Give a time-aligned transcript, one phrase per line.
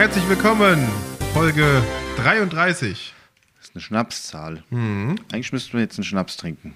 [0.00, 0.88] Herzlich willkommen.
[1.34, 1.82] Folge
[2.16, 3.12] 33.
[3.58, 4.64] Das ist eine Schnapszahl.
[4.70, 5.16] Mhm.
[5.30, 6.74] Eigentlich müssten wir jetzt einen Schnaps trinken.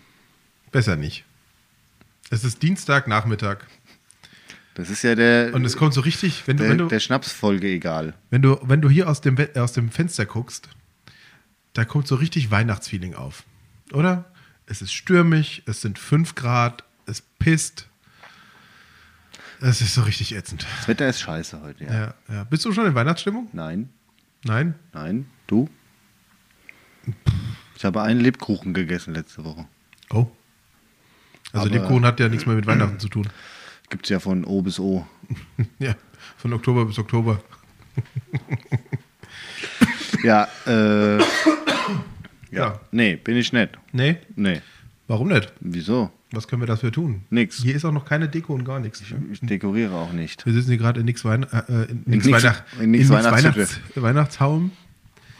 [0.70, 1.24] Besser nicht.
[2.28, 3.60] Es ist Dienstagnachmittag
[4.74, 7.00] Das ist ja der, und es kommt so richtig, wenn du, der, wenn du, der
[7.00, 8.12] Schnapsfolge egal.
[8.28, 10.68] wenn du, wenn du hier aus dem, aus dem Fenster guckst,
[11.72, 13.44] da kommt so richtig Weihnachtsfeeling auf.
[13.94, 14.30] Oder?
[14.66, 17.88] Es ist stürmig, es sind 5 Grad, es pisst.
[19.66, 20.66] Es ist so richtig ätzend.
[20.76, 21.92] Das Wetter ist scheiße heute, ja.
[21.94, 22.44] Ja, ja.
[22.44, 23.48] Bist du schon in Weihnachtsstimmung?
[23.54, 23.88] Nein,
[24.44, 24.74] Nein?
[24.92, 25.70] nein, du?
[27.74, 29.66] Ich habe einen Lebkuchen gegessen letzte Woche.
[30.10, 30.26] Oh.
[31.54, 33.26] Also Aber- Lebkuchen hat ja nichts mehr mit Weihnachten zu tun.
[33.88, 35.06] Gibt's ja von O bis O.
[35.78, 35.94] Ja,
[36.36, 37.40] von Oktober bis Oktober.
[40.22, 41.18] Ja, äh.
[41.18, 41.24] ja.
[42.50, 42.80] Ja.
[42.92, 43.70] Nee, bin ich nicht.
[43.92, 44.16] Nee?
[44.36, 44.62] Nee.
[45.06, 45.52] Warum nicht?
[45.60, 46.10] Wieso?
[46.34, 47.22] Was können wir dafür tun?
[47.30, 47.56] Nix.
[47.62, 49.02] Hier ist auch noch keine Deko und gar nichts.
[49.32, 50.44] Ich dekoriere auch nicht.
[50.46, 53.56] Wir sitzen hier gerade in nix, Weihn äh, in nix, nix- Weihnacht in nix Weihnachtshütte.
[53.56, 54.70] Weihnachts Weihnachtshaum.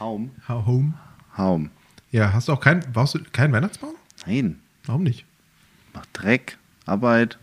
[0.01, 0.31] Haum?
[0.49, 0.95] Ha- Home.
[1.37, 1.71] Haum.
[2.11, 3.95] Ja, hast du auch keinen, brauchst du keinen Weihnachtsbaum?
[4.27, 4.59] Nein.
[4.87, 5.25] Warum nicht?
[5.95, 7.39] Mach Dreck, Arbeit.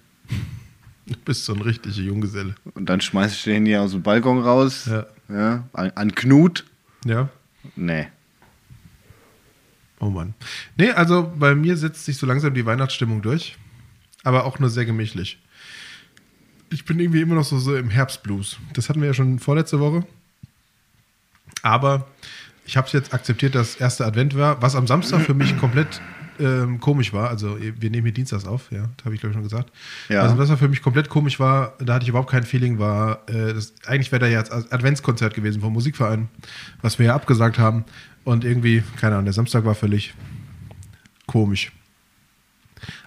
[1.07, 2.55] Du bist so ein richtiger Junggeselle.
[2.75, 4.85] Und dann schmeiß ich den hier aus dem Balkon raus.
[4.85, 5.05] Ja.
[5.29, 6.65] ja an, an Knut.
[7.05, 7.29] Ja.
[7.75, 8.07] Nee.
[10.01, 10.33] Oh Mann.
[10.77, 13.55] Nee, also bei mir setzt sich so langsam die Weihnachtsstimmung durch.
[14.23, 15.39] Aber auch nur sehr gemächlich.
[16.71, 18.57] Ich bin irgendwie immer noch so, so im Herbstblues.
[18.73, 20.05] Das hatten wir ja schon vorletzte Woche.
[21.61, 22.07] Aber
[22.65, 26.01] ich habe es jetzt akzeptiert, dass erster Advent war, was am Samstag für mich komplett
[26.41, 27.29] ähm, komisch war.
[27.29, 29.71] Also wir nehmen hier Dienstags auf, ja, das habe ich glaube ich schon gesagt.
[30.09, 30.21] Ja.
[30.23, 33.53] Also was für mich komplett komisch war, da hatte ich überhaupt kein Feeling, war, äh,
[33.53, 36.27] das, eigentlich wäre da jetzt Adventskonzert gewesen vom Musikverein,
[36.81, 37.85] was wir ja abgesagt haben.
[38.23, 40.13] Und irgendwie, keine Ahnung, der Samstag war völlig
[41.25, 41.71] komisch.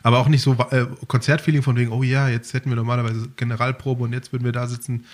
[0.02, 4.04] Aber auch nicht so äh, Konzertfeeling von wegen, oh ja, jetzt hätten wir normalerweise Generalprobe
[4.04, 5.04] und jetzt würden wir da sitzen.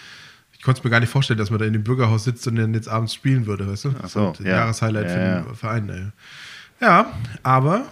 [0.52, 2.56] Ich konnte es mir gar nicht vorstellen, dass man da in dem Bürgerhaus sitzt und
[2.56, 3.94] dann jetzt abends spielen würde, weißt du?
[4.02, 4.56] Ach so, Und ja.
[4.56, 5.54] Jahreshighlight Ja, für den ja.
[5.54, 5.88] Verein.
[5.88, 6.06] Ey.
[6.80, 7.12] Ja,
[7.42, 7.86] aber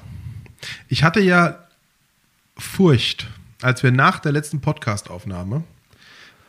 [0.89, 1.59] ich hatte ja
[2.57, 3.29] Furcht,
[3.63, 5.63] als wir nach der letzten Podcast-Aufnahme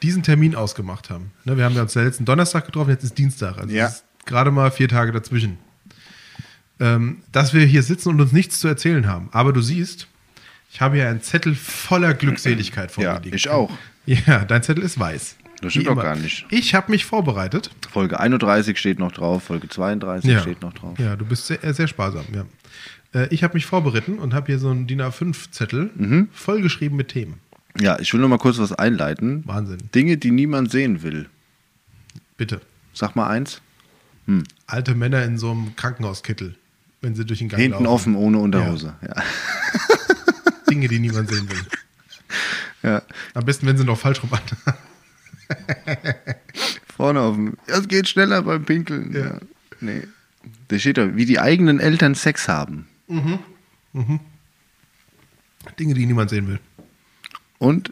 [0.02, 1.32] diesen Termin ausgemacht haben.
[1.44, 3.58] Ne, wir haben uns ja letzten Donnerstag getroffen, jetzt ist Dienstag.
[3.58, 3.88] Also Ja.
[3.88, 5.58] ist gerade mal vier Tage dazwischen.
[6.80, 9.28] Ähm, dass wir hier sitzen und uns nichts zu erzählen haben.
[9.34, 10.08] Aber du siehst,
[10.72, 13.36] ich habe hier einen Zettel voller Glückseligkeit vor Ja, mir liegen.
[13.36, 13.70] ich auch.
[14.06, 15.36] Ja, dein Zettel ist weiß.
[15.62, 16.46] Das stimmt doch gar nicht.
[16.50, 17.70] Ich habe mich vorbereitet.
[17.92, 20.40] Folge 31 steht noch drauf, Folge 32 Ja.
[20.40, 20.98] steht noch drauf.
[20.98, 22.46] Ja, du bist sehr, sehr sparsam, ja.
[23.14, 26.30] Äh, Ich habe mich vorbereitet und habe hier so einen DIN A5-Zettel Mhm.
[26.32, 27.36] vollgeschrieben mit Themen.
[27.80, 29.44] Ja, ich will noch mal kurz was einleiten.
[29.48, 29.78] Wahnsinn.
[29.96, 31.28] Dinge, die niemand sehen will.
[32.38, 32.62] Bitte.
[32.94, 33.62] Sag mal eins.
[34.68, 36.56] Alte Männer in so einem Krankenhauskittel,
[37.02, 38.14] wenn sie durch den Gang Hinten laufen.
[38.14, 38.94] offen, ohne Unterhose.
[39.02, 39.16] Ja.
[40.70, 41.58] Dinge, die niemand sehen will.
[42.84, 43.02] ja.
[43.34, 44.30] Am besten, wenn sie noch falsch rum.
[46.96, 47.58] Vorne offen.
[47.68, 49.12] Ja, es geht schneller beim Pinkeln.
[49.14, 49.20] Ja.
[49.26, 49.40] Ja.
[49.82, 50.04] Nee.
[50.68, 52.88] Da steht da, wie die eigenen Eltern Sex haben.
[55.80, 56.60] Dinge, die niemand sehen will.
[57.58, 57.92] Und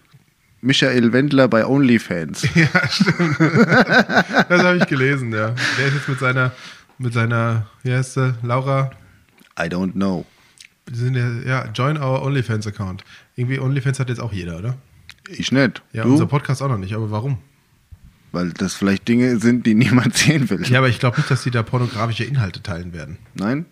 [0.61, 2.47] Michael Wendler bei OnlyFans.
[2.55, 3.39] Ja, stimmt.
[3.39, 5.53] das habe ich gelesen, ja.
[5.77, 6.51] Der ist jetzt mit seiner,
[6.97, 8.91] mit seiner, wie heißt sie, Laura,
[9.59, 10.25] I don't know.
[10.89, 13.03] die sind ja, ja, join our OnlyFans-Account.
[13.35, 14.77] Irgendwie OnlyFans hat jetzt auch jeder, oder?
[15.29, 15.81] Ich nicht.
[15.93, 16.11] Ja, du?
[16.11, 17.37] unser Podcast auch noch nicht, aber warum?
[18.31, 20.65] Weil das vielleicht Dinge sind, die niemand sehen will.
[20.67, 23.17] Ja, aber ich glaube nicht, dass sie da pornografische Inhalte teilen werden.
[23.35, 23.65] Nein?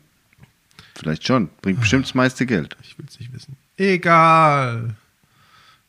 [0.96, 1.50] Vielleicht schon.
[1.62, 2.76] Bringt bestimmt das meiste Geld.
[2.82, 3.58] Ich will es nicht wissen.
[3.78, 4.96] Egal.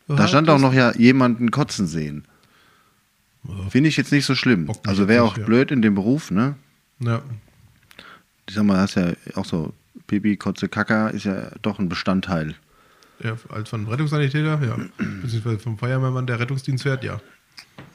[0.09, 2.25] Da stand auch noch ja jemanden kotzen sehen.
[3.71, 4.67] Finde ich jetzt nicht so schlimm.
[4.67, 5.45] Bock Also wäre auch ja.
[5.45, 6.57] blöd in dem Beruf, ne?
[6.99, 7.23] Ja.
[8.49, 9.73] Ich sag mal, hast ja auch so
[10.07, 12.55] Pipi, Kotze, Kaka ist ja doch ein Bestandteil.
[13.23, 14.77] ja, als von Rettungssanitäter, ja.
[15.23, 17.21] Beziehungsweise vom Feuerwehrmann, der Rettungsdienst fährt, ja.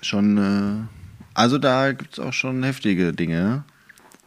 [0.02, 0.88] Schon, äh,
[1.34, 3.64] also da gibt es auch schon heftige Dinge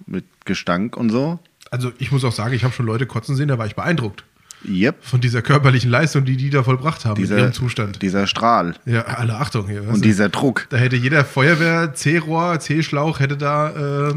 [0.06, 1.38] mit Gestank und so.
[1.74, 4.22] Also ich muss auch sagen, ich habe schon Leute kotzen sehen, da war ich beeindruckt
[4.64, 5.04] Yep.
[5.04, 8.00] von dieser körperlichen Leistung, die die da vollbracht haben Dieser, in ihrem Zustand.
[8.00, 9.82] dieser Strahl Ja, alle Achtung hier.
[9.82, 10.00] und du?
[10.00, 10.66] dieser Druck.
[10.70, 14.14] Da hätte jeder Feuerwehr, C-Rohr, C-Schlauch, hätte da äh,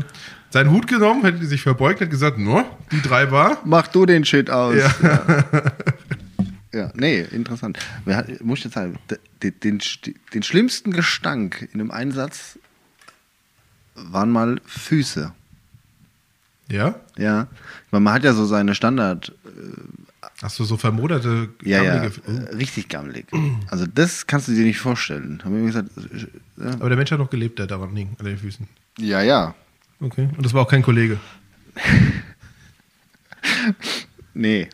[0.51, 3.57] seinen Hut genommen, hätte sich verbeugt, hätte gesagt, no, die drei war.
[3.65, 4.75] Mach du den Shit aus.
[4.75, 4.93] Ja.
[5.01, 5.63] Ja,
[6.79, 7.79] ja nee, interessant.
[8.05, 8.99] Wer muss ich jetzt sagen,
[9.41, 9.79] den, den,
[10.33, 12.57] den schlimmsten Gestank in einem Einsatz
[13.95, 15.33] waren mal Füße.
[16.69, 16.95] Ja?
[17.17, 17.47] Ja.
[17.91, 19.33] Meine, man hat ja so seine Standard.
[20.41, 22.03] Hast du so vermoderte, Ja, ja.
[22.03, 22.09] äh,
[22.55, 23.25] Richtig gammelig.
[23.69, 25.41] Also, das kannst du dir nicht vorstellen.
[25.43, 26.71] Haben wir gesagt, äh, ja.
[26.73, 28.67] Aber der Mensch hat noch gelebt, der daran hing, an den Füßen.
[28.99, 29.55] ja, ja.
[29.99, 30.29] Okay.
[30.37, 31.17] Und das war auch kein Kollege.
[34.33, 34.69] Nee.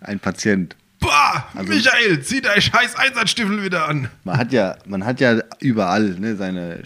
[0.00, 0.76] Ein Patient.
[1.08, 4.08] Bah, Also- Michael, zieh dein scheiß Einsatzstiefel wieder an.
[4.24, 6.82] Man hat ja, man hat ja überall ne, seine,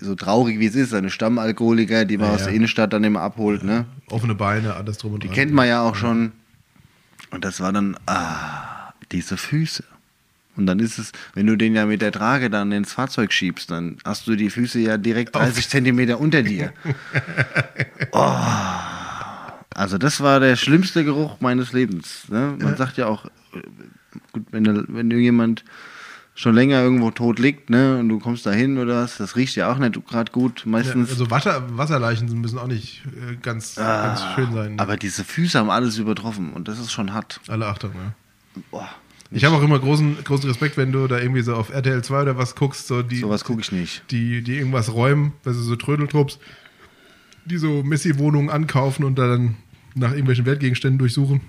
[0.00, 2.46] so traurig wie es ist, seine Stammalkoholiker, die man Ja, aus ja.
[2.46, 3.62] der Innenstadt dann immer abholt.
[3.64, 3.86] Ne?
[4.10, 5.34] Offene Beine, alles drum und Die dran.
[5.36, 6.32] kennt man ja auch schon.
[7.30, 9.84] Und das war dann, ah, diese Füße.
[10.56, 13.72] Und dann ist es, wenn du den ja mit der Trage dann ins Fahrzeug schiebst,
[13.72, 16.72] dann hast du die Füße ja direkt 30 Zentimeter unter dir.
[18.12, 18.36] Oh.
[19.74, 22.28] Also das war der schlimmste Geruch meines Lebens.
[22.28, 22.56] Ne?
[22.60, 23.26] Man sagt ja auch,
[24.32, 25.64] gut, wenn, da- wenn du jemand
[26.36, 29.54] schon länger irgendwo tot liegt, ne, und du kommst da hin oder was, das riecht
[29.54, 30.62] ja auch nicht gerade gut.
[30.64, 34.74] Ja, Meistens also Wasser, Wasserleichen müssen auch nicht äh, ganz, ganz schön sein.
[34.78, 37.40] Ah, Aber diese Füße haben alles übertroffen und das ist schon hart.
[37.46, 38.14] Alle Achtung, ja.
[38.72, 38.88] Boah,
[39.30, 42.22] Ich habe auch immer großen, großen Respekt, wenn du da irgendwie so auf RTL 2
[42.22, 44.02] oder was guckst, so die, sowas gucke ich nicht.
[44.10, 46.40] die, die irgendwas räumen, also so Trödeltrupps,
[47.44, 49.54] die so Messi-Wohnungen ankaufen und dann
[49.94, 51.42] nach irgendwelchen Wertgegenständen durchsuchen.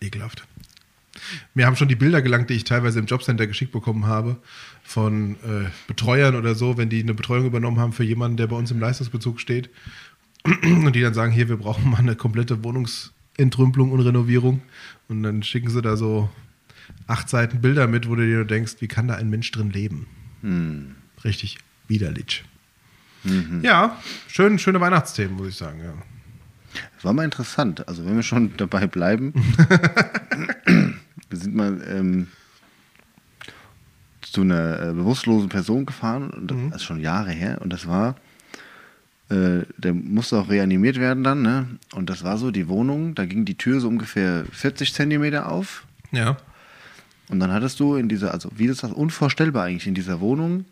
[0.00, 0.44] Ekelhaft.
[1.54, 4.36] Mir haben schon die Bilder gelangt, die ich teilweise im Jobcenter geschickt bekommen habe,
[4.82, 8.56] von äh, Betreuern oder so, wenn die eine Betreuung übernommen haben für jemanden, der bei
[8.56, 9.70] uns im Leistungsbezug steht.
[10.44, 14.60] Und die dann sagen, hier, wir brauchen mal eine komplette Wohnungsentrümpelung und Renovierung.
[15.08, 16.28] Und dann schicken sie da so
[17.06, 20.06] acht Seiten Bilder mit, wo du dir denkst, wie kann da ein Mensch drin leben?
[20.42, 20.96] Hm.
[21.24, 22.44] Richtig widerlich.
[23.62, 23.98] Ja,
[24.28, 25.80] schön, schöne Weihnachtsthemen, muss ich sagen.
[25.82, 25.94] Ja.
[26.96, 27.86] Das war mal interessant.
[27.88, 29.32] Also wenn wir schon dabei bleiben,
[31.34, 32.28] wir sind mal ähm,
[34.22, 36.70] zu einer äh, bewusstlosen Person gefahren und Mhm.
[36.70, 38.14] das ist schon Jahre her und das war,
[39.30, 41.66] äh, der musste auch reanimiert werden dann, ne?
[41.92, 45.86] Und das war so die Wohnung, da ging die Tür so ungefähr 40 Zentimeter auf
[46.12, 46.36] ja.
[47.28, 50.64] und dann hattest du in dieser, also wie das das unvorstellbar eigentlich in dieser Wohnung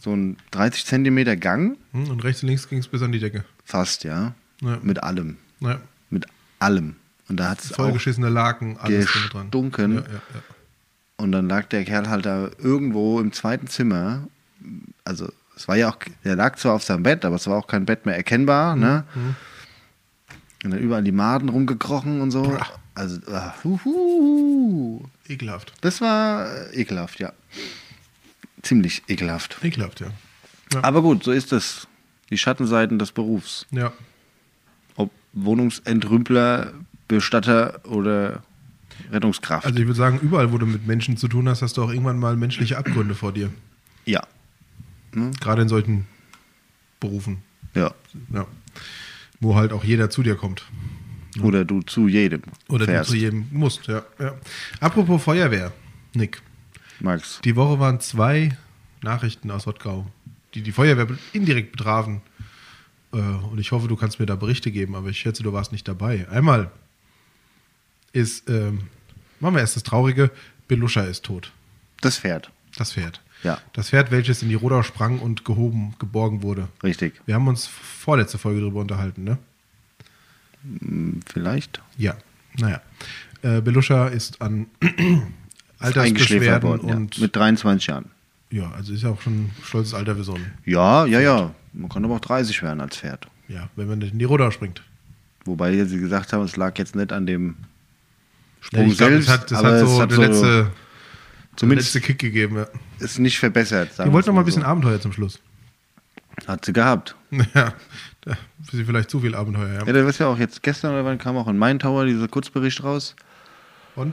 [0.00, 3.18] so ein 30 Zentimeter Gang, Hm, Und rechts und links ging es bis an die
[3.20, 3.44] Decke.
[3.64, 4.78] fast ja, Ja.
[4.82, 5.36] mit allem.
[5.60, 5.80] Ja.
[6.10, 6.24] Mit
[6.58, 6.96] allem.
[7.28, 9.96] Und da hat es Vollgeschissene Laken, alles gestunken.
[9.96, 10.40] Ja, ja, ja.
[11.16, 14.28] Und dann lag der Kerl halt da irgendwo im zweiten Zimmer.
[15.04, 17.66] Also es war ja auch, der lag zwar auf seinem Bett, aber es war auch
[17.66, 18.76] kein Bett mehr erkennbar.
[18.76, 19.04] Ne?
[19.14, 19.34] Mhm.
[20.64, 22.58] Und dann überall die Maden rumgekrochen und so.
[22.94, 25.04] Also, ah, huhu.
[25.28, 25.72] Ekelhaft.
[25.82, 27.32] das war äh, ekelhaft, ja.
[28.62, 29.58] Ziemlich ekelhaft.
[29.62, 30.08] Ekelhaft, ja.
[30.72, 30.84] Ja.
[30.84, 31.86] Aber gut, so ist es.
[32.30, 33.66] Die Schattenseiten des Berufs.
[33.70, 33.92] ja.
[34.96, 36.72] Ob Wohnungsentrümpler,
[37.08, 38.42] Bestatter oder
[39.10, 39.66] Rettungskraft.
[39.66, 41.90] Also ich würde sagen, überall, wo du mit Menschen zu tun hast, hast du auch
[41.90, 43.50] irgendwann mal menschliche Abgründe vor dir.
[44.04, 44.22] ja.
[45.14, 45.30] Ne?
[45.40, 46.06] Gerade in solchen
[47.00, 47.38] Berufen.
[47.74, 47.94] Ja.
[48.32, 48.46] Ja.
[49.40, 50.64] Wo halt auch jeder zu dir kommt.
[51.42, 53.08] Oder du zu jedem Oder fährst.
[53.08, 54.02] du zu jedem musst, ja.
[54.18, 54.34] ja.
[54.80, 55.72] Apropos Feuerwehr,
[56.12, 56.42] Nick.
[57.00, 57.40] Max.
[57.42, 58.56] Die Woche waren zwei
[59.02, 60.06] Nachrichten aus Rottgau,
[60.54, 62.20] die die Feuerwehr indirekt betrafen.
[63.14, 65.72] Äh, Und ich hoffe, du kannst mir da Berichte geben, aber ich schätze, du warst
[65.72, 66.28] nicht dabei.
[66.28, 66.70] Einmal
[68.12, 68.82] ist, ähm,
[69.40, 70.30] machen wir erst das Traurige,
[70.68, 71.52] Beluscha ist tot.
[72.00, 72.50] Das Pferd.
[72.76, 73.20] Das Pferd.
[73.42, 73.58] Ja.
[73.72, 76.68] Das Pferd, welches in die Rodau sprang und gehoben, geborgen wurde.
[76.82, 77.20] Richtig.
[77.26, 79.38] Wir haben uns vorletzte Folge darüber unterhalten, ne?
[80.62, 81.80] Hm, Vielleicht.
[81.96, 82.16] Ja,
[82.58, 82.80] naja.
[83.42, 84.66] Äh, Beluscha ist an
[85.78, 86.90] Altersbeschwerden worden.
[86.90, 87.22] und Ja.
[87.22, 88.06] Mit 23 Jahren.
[88.50, 90.52] ja, also ist ja auch schon ein stolzes Alter für so einen.
[90.64, 91.54] Ja, ja, ja.
[91.72, 93.28] Man kann aber auch 30 werden als Pferd.
[93.46, 94.82] Ja, wenn man nicht in die Rodau springt.
[95.44, 97.56] Wobei sie gesagt haben, es lag jetzt nicht an dem
[98.60, 100.70] Sprung glaub, selbst, das hat, das hat so hat der so letzte, der
[101.56, 102.56] zumindest letzte Kick gegeben.
[102.56, 102.66] Ja.
[102.98, 103.92] ist nicht verbessert.
[103.94, 105.40] sagen Die wollten noch mal ein bisschen Abenteuer zum Schluss.
[106.42, 106.48] so.
[106.48, 107.14] Hat sie gehabt.
[107.54, 107.74] Ja,
[108.22, 109.68] da ist sie vielleicht zu viel Abenteuer.
[109.80, 109.92] Ja, Ja.
[109.92, 112.82] da ist ja auch jetzt gestern oder wann kam auch in Main Tower dieser Kurzbericht
[112.82, 113.14] raus.
[113.96, 114.12] Und?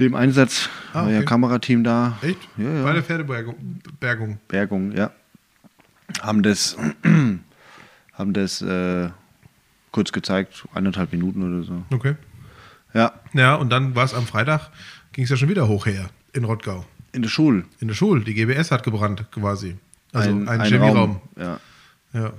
[0.00, 1.26] Dem Einsatz Ah, war ja okay.
[1.26, 2.16] Kamerateam da.
[2.22, 2.38] Echt?
[2.56, 2.82] Ja, ja.
[2.82, 3.56] Bei der Pferdebergung.
[4.00, 4.38] Bergung.
[4.48, 5.10] Bergung, ja.
[6.22, 6.76] Haben das,
[8.14, 9.10] haben das äh,
[9.90, 11.82] kurz gezeigt, eineinhalb Minuten oder so.
[11.90, 12.14] Okay.
[12.94, 14.70] Ja, Ja, und dann war es am Freitag,
[15.12, 16.84] ging es ja schon wieder hoch her in Rottgau.
[17.12, 17.64] in der Schule.
[17.80, 18.22] In der Schule.
[18.22, 19.76] Die GBS hat gebrannt quasi.
[20.12, 21.20] Also ein, ein Chemieraum.
[21.38, 21.58] Ja.
[22.12, 22.32] Ja.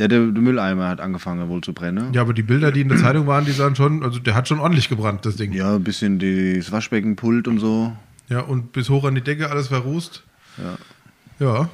[0.00, 2.12] Ja, der, der Mülleimer hat angefangen wohl zu brennen.
[2.12, 4.48] ja, aber die Bilder, die in der Zeitung waren, die sahen schon, also der hat
[4.48, 5.52] schon ordentlich gebrannt, das Ding.
[5.52, 7.94] Ja, ein bisschen das Waschbeckenpult und so.
[8.28, 10.24] Ja, und bis hoch an die Decke alles verrußt.
[10.58, 11.46] Ja.
[11.46, 11.68] Ja.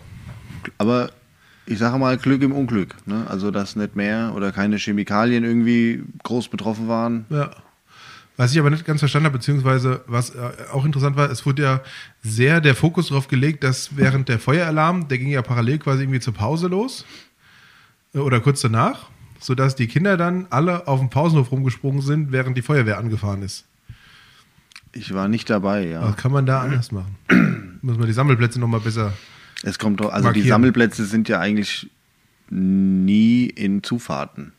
[0.79, 1.11] Aber
[1.67, 2.97] ich sage mal Glück im Unglück.
[3.07, 3.25] Ne?
[3.29, 7.25] Also, dass nicht mehr oder keine Chemikalien irgendwie groß betroffen waren.
[7.31, 7.51] Ja.
[8.39, 10.39] Was ich aber nicht ganz verstanden habe, beziehungsweise was äh,
[10.73, 11.81] auch interessant war, es wurde ja
[12.23, 16.21] sehr der Fokus darauf gelegt, dass während der Feueralarm, der ging ja parallel quasi irgendwie
[16.21, 17.05] zur Pause los
[18.15, 22.57] äh, oder kurz danach, sodass die Kinder dann alle auf dem Pausenhof rumgesprungen sind, während
[22.57, 23.65] die Feuerwehr angefahren ist.
[24.93, 26.03] Ich war nicht dabei, ja.
[26.03, 27.17] Was kann man da anders machen?
[27.83, 29.15] Muss man die Sammelplätze nochmal besser.
[29.65, 30.49] Es kommt drauf, also die Markieren.
[30.49, 31.91] Sammelplätze sind ja eigentlich
[32.51, 34.53] nie in Zufahrten.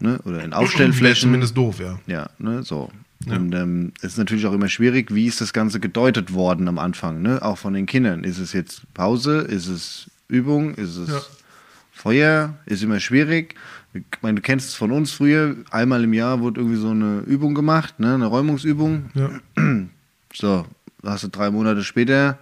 [0.00, 0.20] Ne?
[0.24, 1.22] Oder in Aufstellflächen.
[1.22, 1.98] Zumindest doof, ja.
[2.06, 2.90] Ja, ne, so.
[3.26, 3.36] Ja.
[3.36, 6.78] Und ähm, es ist natürlich auch immer schwierig, wie ist das Ganze gedeutet worden am
[6.78, 7.40] Anfang, ne?
[7.42, 8.24] Auch von den Kindern.
[8.24, 9.38] Ist es jetzt Pause?
[9.40, 10.74] Ist es Übung?
[10.74, 11.20] Ist es Ja.
[11.92, 12.54] Feuer?
[12.66, 13.54] Ist immer schwierig.
[13.94, 15.54] Ich meine, du kennst es von uns früher.
[15.70, 18.14] Einmal im Jahr wurde irgendwie so eine Übung gemacht, ne?
[18.14, 19.10] Eine Räumungsübung.
[19.14, 19.30] Ja.
[20.34, 20.64] So,
[21.02, 22.38] da hast du drei Monate später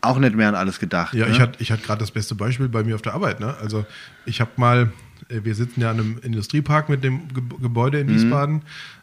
[0.00, 1.14] auch nicht mehr an alles gedacht.
[1.14, 1.32] Ja, ne?
[1.32, 3.40] ich hatte ich gerade das beste Beispiel bei mir auf der Arbeit.
[3.40, 3.56] Ne?
[3.60, 3.84] Also
[4.26, 4.92] ich habe mal,
[5.28, 8.62] äh, wir sitzen ja an einem Industriepark mit dem Ge Gebäude in Wiesbaden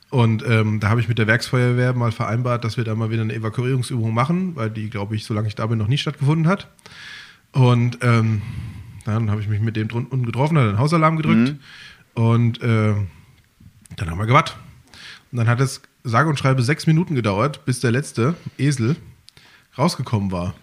[0.10, 3.22] und ähm, da habe ich mit der Werksfeuerwehr mal vereinbart, dass wir da mal wieder
[3.22, 6.68] eine Evakuierungsübung machen, weil die, glaube ich, solange ich da bin, noch nie stattgefunden hat.
[7.52, 8.42] Und ähm,
[9.06, 11.56] dann habe ich mich mit dem unten getroffen, hat den Hausalarm gedrückt
[12.16, 12.96] und äh,
[13.96, 14.58] dann haben wir gewartet.
[15.32, 18.96] Und dann hat es sage und schreibe sechs Minuten gedauert, bis der letzte Esel
[19.78, 20.56] rausgekommen war.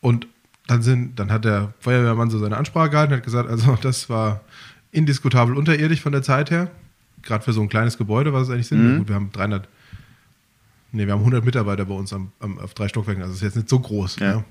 [0.00, 0.26] Und
[0.66, 4.10] dann, sind, dann hat der Feuerwehrmann so seine Ansprache gehalten und hat gesagt, also das
[4.10, 4.40] war
[4.90, 6.70] indiskutabel unterirdisch von der Zeit her.
[7.26, 8.90] Gerade für so ein kleines Gebäude, was es eigentlich sind.
[8.90, 9.68] Ja, Gut, wir haben 300,
[10.92, 13.56] nee, wir haben 100 Mitarbeiter bei uns am, am, auf drei Stockwerken, also ist jetzt
[13.56, 14.16] nicht so groß.
[14.20, 14.26] Ja.
[14.26, 14.44] Ja.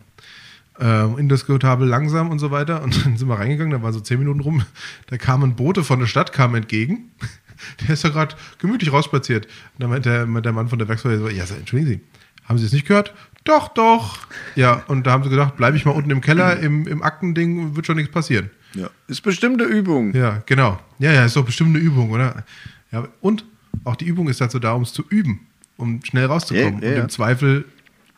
[0.78, 2.84] Ähm, indiskutabel langsam und so weiter.
[2.84, 4.64] Und dann sind wir reingegangen, da waren so zehn Minuten rum.
[5.08, 7.12] Da kam ein Bote von der Stadt, kam entgegen.
[7.82, 9.46] Der ist ja gerade gemütlich rausspaziert.
[9.46, 12.02] Und dann meinte der, der Mann von der Werksfeuerwehr so, ja, entschuldigen Sie,
[12.44, 13.14] haben Sie es nicht gehört?
[13.46, 14.18] Doch, doch.
[14.56, 17.76] Ja, und da haben sie gedacht, bleibe ich mal unten im Keller, im, im Aktending,
[17.76, 18.50] wird schon nichts passieren.
[18.76, 18.90] Ja.
[19.08, 20.14] Ist bestimmte Übung.
[20.14, 20.80] Ja, genau.
[21.00, 22.44] Ja, ja, ist doch bestimmt eine Übung, oder?
[22.92, 23.46] Ja, und
[23.84, 25.42] auch die Übung ist dazu da, um es zu üben,
[25.78, 27.66] um schnell rauszukommen Ja, ja, und im Zweifel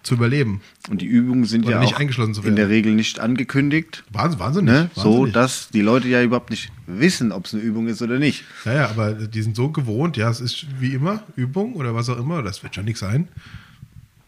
[0.04, 0.62] zu überleben.
[0.90, 2.70] Und die Übungen sind Oder ja nicht auch eingeschlossen zu in der werden.
[2.72, 4.04] Regel nicht angekündigt.
[4.12, 4.74] Wahnsinn, wahnsinnig.
[4.74, 4.90] Ne?
[4.96, 5.34] So, wahnsinnig.
[5.34, 8.46] dass die Leute ja überhaupt nicht wissen, ob es eine Übung ist oder nicht.
[8.64, 12.08] Ja, ja, aber die sind so gewohnt, ja, es ist wie immer Übung oder was
[12.10, 13.28] auch immer, das wird schon nichts sein.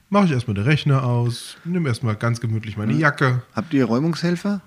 [0.09, 2.99] Mache ich erstmal den Rechner aus, nehme erstmal ganz gemütlich meine Hm.
[2.99, 3.43] Jacke.
[3.53, 4.61] Habt ihr Räumungshelfer?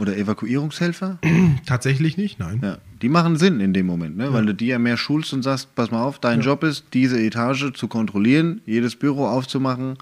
[0.00, 1.18] Oder Evakuierungshelfer?
[1.66, 2.60] Tatsächlich nicht, nein.
[2.62, 4.32] Ja, die machen Sinn in dem Moment, ne?
[4.32, 7.20] weil du die ja mehr schulst und sagst, pass mal auf, dein Job ist, diese
[7.20, 9.98] Etage zu kontrollieren, jedes Büro aufzumachen.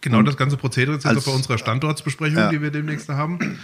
[0.00, 2.48] Genau das ganze Prozedere ist jetzt auch bei unserer Standortsbesprechung, Ja.
[2.50, 3.58] die wir demnächst haben.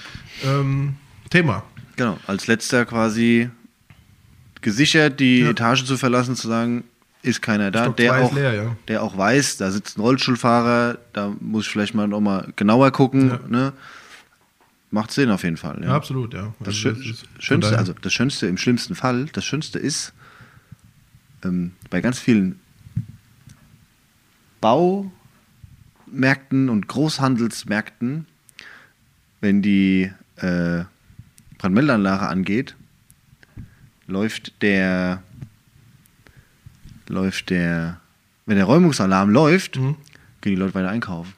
[0.44, 0.96] Ähm,
[1.30, 1.62] Thema.
[1.94, 3.48] Genau, als letzter quasi
[4.60, 5.50] gesichert, die Ja.
[5.50, 6.82] Etage zu verlassen, zu sagen,
[7.22, 8.76] ist keiner da, Stock der auch, leer, ja.
[8.88, 13.28] der auch weiß, da sitzt ein Rollstuhlfahrer, da muss ich vielleicht mal nochmal genauer gucken.
[13.30, 13.40] Ja.
[13.48, 13.72] Ne?
[14.90, 15.78] Macht Sinn auf jeden Fall.
[15.82, 15.96] Ja, Ja.
[15.96, 16.54] absolut, ja.
[16.60, 20.12] Das Also Schö das Schönste, also das Schönste im schlimmsten Fall, das Schönste ist,
[21.44, 22.58] ähm, bei ganz vielen
[26.06, 28.26] Baumärkten und Großhandelsmärkten,
[29.40, 30.84] wenn die äh,
[31.58, 32.74] Brandmeldeanlage angeht,
[34.06, 35.22] läuft der,
[37.08, 38.00] läuft der,
[38.46, 39.96] wenn der Räumungsalarm läuft, Mhm.
[40.40, 41.32] gehen die Leute weiter einkaufen.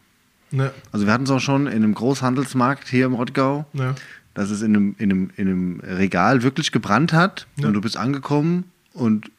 [0.52, 3.94] Ne, Also wir hatten es auch schon in einem Großhandelsmarkt hier im Rottgau, ne.
[4.34, 7.68] dass es in einem, in einem, in einem Regal wirklich gebrannt hat Ja.
[7.68, 9.30] und du bist angekommen und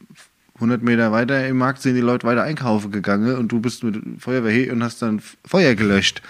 [0.56, 4.00] 100 Meter weiter im Markt sind die Leute weiter einkaufen gegangen und du bist mit
[4.20, 6.22] Feuerwehr und hast dann Feuer gelöscht.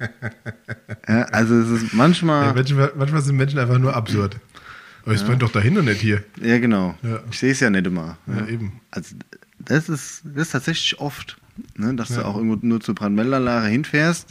[1.08, 2.54] ja, also es ist Ja, manchmal...
[2.96, 4.36] Manchmal sind Menschen einfach nur absurd.
[5.04, 6.22] Aber es brennt doch dahin und nicht hier.
[6.40, 6.94] Ja, genau.
[7.02, 7.20] Ja.
[7.30, 8.16] Ich sehe es ja nicht immer.
[8.26, 8.80] Ja, eben.
[8.90, 9.16] Also
[9.58, 11.36] das ist, das ist tatsächlich oft,
[11.76, 12.24] ne, dass du Ja.
[12.24, 14.28] auch irgendwo nur zur Brandmeldeanlage hinfährst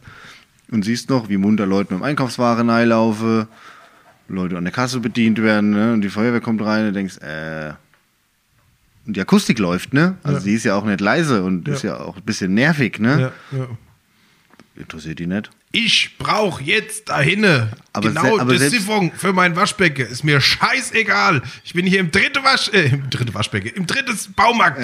[0.72, 3.48] und siehst noch, wie munter Leute mit dem Einkaufswaren reinlaufen,
[4.28, 7.74] Leute an der Kasse bedient werden ne, und die Feuerwehr kommt rein und denkst, äh,
[9.08, 10.18] und die Akustik läuft, ne?
[10.22, 10.44] Also Ja.
[10.44, 11.74] die ist ja auch nicht leise und Ja.
[11.74, 13.32] ist ja auch ein bisschen nervig, ne?
[13.52, 13.68] Ja, ja.
[14.76, 15.50] Interessiert die nicht.
[15.72, 20.06] Ich brauche jetzt dahinne Aber genau se- aber die Siphon für mein Waschbecken.
[20.08, 21.42] Ist mir scheißegal.
[21.64, 24.80] Ich bin hier im dritten Wasch, äh, im dritten Waschbecken, im drittes Baumarkt.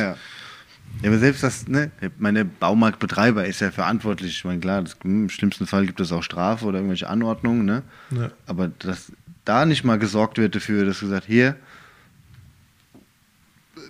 [1.06, 1.12] Ja.
[1.12, 4.38] Aber selbst das, ne, meine Baumarktbetreiber ist ja verantwortlich.
[4.38, 7.84] Ich meine, klar, das, im schlimmsten Fall gibt es auch Strafe oder irgendwelche Anordnungen, ne?
[8.10, 8.32] Ja.
[8.48, 9.12] Aber dass
[9.46, 11.58] da nicht mal gesorgt wird dafür, dass gesagt, hier,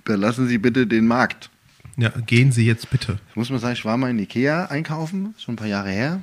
[0.04, 1.50] überlassen Sie bitte den Markt.
[1.96, 3.18] Ja, gehen Sie jetzt bitte.
[3.30, 6.22] Ich muss mal sagen, ich war mal in Ikea einkaufen, schon ein paar Jahre her.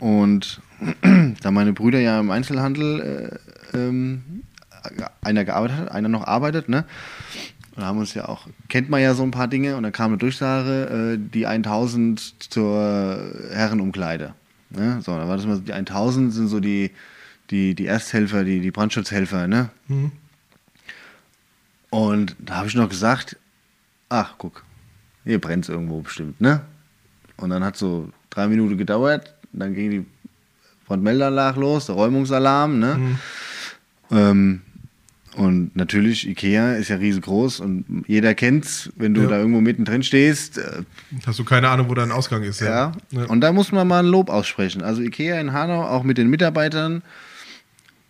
[0.00, 0.60] Und
[1.40, 3.40] da meine Brüder ja im Einzelhandel
[3.72, 4.42] äh, ähm,
[5.22, 6.84] einer gearbeitet hat, einer noch arbeitet, ne?
[7.78, 9.92] Und da haben uns ja auch, kennt man ja so ein paar Dinge und dann
[9.92, 14.34] kam eine Durchsage, äh, die 1000 zur Herrenumkleide.
[14.70, 15.00] Ne?
[15.00, 16.90] So, da war das mal so, die 1000 sind so die,
[17.50, 19.70] die, die Ersthelfer, die, die Brandschutzhelfer, ne?
[19.86, 20.10] Mhm.
[21.90, 23.36] Und da habe ich noch gesagt,
[24.08, 24.64] ach, guck,
[25.22, 26.62] hier brennt es irgendwo bestimmt, ne?
[27.36, 30.06] Und dann hat so drei Minuten gedauert, dann ging die
[30.86, 32.94] Brandmeldeanlage los, der Räumungsalarm, ne?
[32.96, 33.18] Mhm.
[34.10, 34.62] Ähm,
[35.36, 39.28] und natürlich, Ikea ist ja riesengroß und jeder kennt's, wenn du Ja.
[39.28, 40.58] da irgendwo mittendrin stehst.
[40.58, 40.82] Äh,
[41.26, 42.60] Hast du keine Ahnung, wo dein Ausgang ist?
[42.60, 42.92] ja.
[43.10, 43.24] ja.
[43.26, 44.82] Und da muss man mal ein Lob aussprechen.
[44.82, 47.02] Also Ikea in Hanau, auch mit den Mitarbeitern,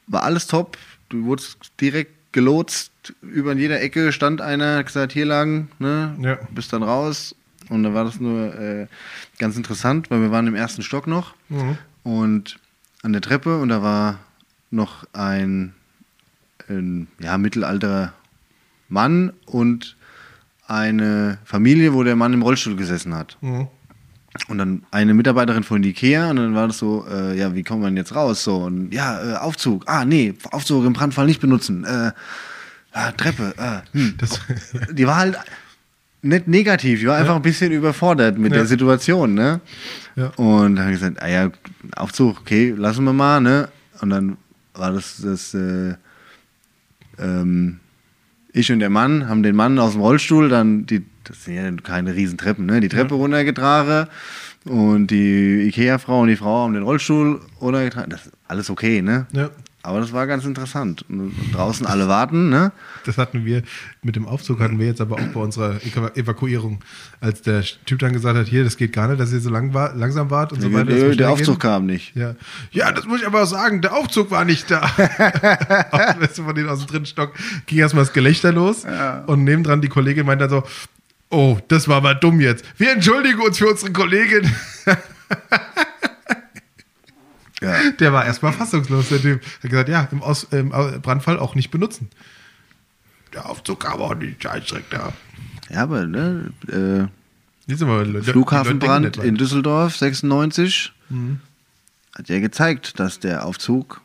[0.07, 0.79] war alles top.
[1.09, 2.93] Du wurdest direkt gelotst.
[3.23, 6.15] Über in jeder Ecke stand einer, hat gesagt, hier lang, ne?
[6.21, 6.39] Ja.
[6.51, 7.35] Bist dann raus.
[7.71, 8.87] Und dann war das nur äh,
[9.39, 11.77] ganz interessant, weil wir waren im ersten Stock noch Mhm.
[12.03, 12.59] und
[13.03, 14.19] an der Treppe und da war
[14.71, 15.75] noch ein,
[16.69, 18.13] ein ja, mittelalterer
[18.89, 19.97] Mann und
[20.67, 23.37] eine Familie, wo der Mann im Rollstuhl gesessen hat.
[23.41, 23.69] Mhm.
[24.49, 27.83] Und dann eine Mitarbeiterin von Ikea und dann war das so, äh, ja, wie kommt
[27.83, 28.45] man jetzt raus?
[28.45, 29.85] So, und ja, äh, Aufzug.
[29.87, 31.85] Ah, nee, Aufzug im Brandfall nicht benutzen.
[31.85, 32.13] Äh,
[32.93, 33.55] ah, Treppe.
[33.57, 34.15] Äh, hm.
[34.19, 34.41] Das,
[34.93, 35.39] Die war halt
[36.23, 38.59] nicht negativ, die war einfach ein bisschen überfordert mit Ja.
[38.59, 39.61] der Situation, ne?
[40.17, 40.27] Ja.
[40.37, 41.51] Und dann habe ich gesagt, ah ja,
[41.97, 43.69] Aufzug, okay, lassen wir mal, ne?
[44.01, 44.37] Und dann
[44.75, 45.95] war das, das äh,
[47.21, 47.81] ähm,
[48.53, 51.71] ich und der Mann haben den Mann aus dem Rollstuhl dann, die, das sind ja
[51.83, 52.81] keine Riesentreppen, ne?
[52.81, 54.09] Die Treppe runtergetragen
[54.65, 58.11] und die Ikea-Frau und die Frau haben den Rollstuhl runtergetragen.
[58.11, 59.27] Das ist alles okay, ne?
[59.33, 59.51] ja,
[59.89, 61.05] Aber das war ganz interessant.
[61.09, 62.73] Und draußen alle warten, ne?
[63.07, 63.63] das hatten wir
[64.03, 66.81] mit dem Aufzug, hatten wir jetzt aber auch bei unserer Evaku- Evakuierung,
[67.21, 69.73] als der Typ dann gesagt hat, hier, das geht gar nicht, dass ihr so lang
[69.73, 70.93] war, langsam wart und so weiter.
[71.07, 71.71] muss der Aufzug gehen.
[71.71, 72.15] kam nicht.
[72.15, 72.35] Ja.
[72.71, 74.83] ja, das muss ich aber auch sagen, der Aufzug war nicht da.
[76.21, 77.33] Weißt du, von denen aus dem dritten Stock
[77.67, 78.85] ging erstmal das Gelächter los
[79.27, 80.69] und nebendran die Kollegin meinte dann so,
[81.31, 82.65] oh, das war aber dumm jetzt.
[82.77, 84.51] Wir entschuldigen uns für unsere Kollegin.
[87.61, 87.91] Ja.
[87.99, 89.43] Der war erstmal fassungslos, der Typ.
[89.63, 92.09] Hat gesagt, ja, im, Aus, im Brandfall auch nicht benutzen.
[93.35, 95.13] Der Aufzug kam auch nicht, scheiß direkt da.
[95.71, 97.07] Ja, aber ne, äh,
[98.23, 101.41] Flughafenbrand in Düsseldorf 96 Mhm.
[102.15, 104.03] hat ja gezeigt, dass der Aufzug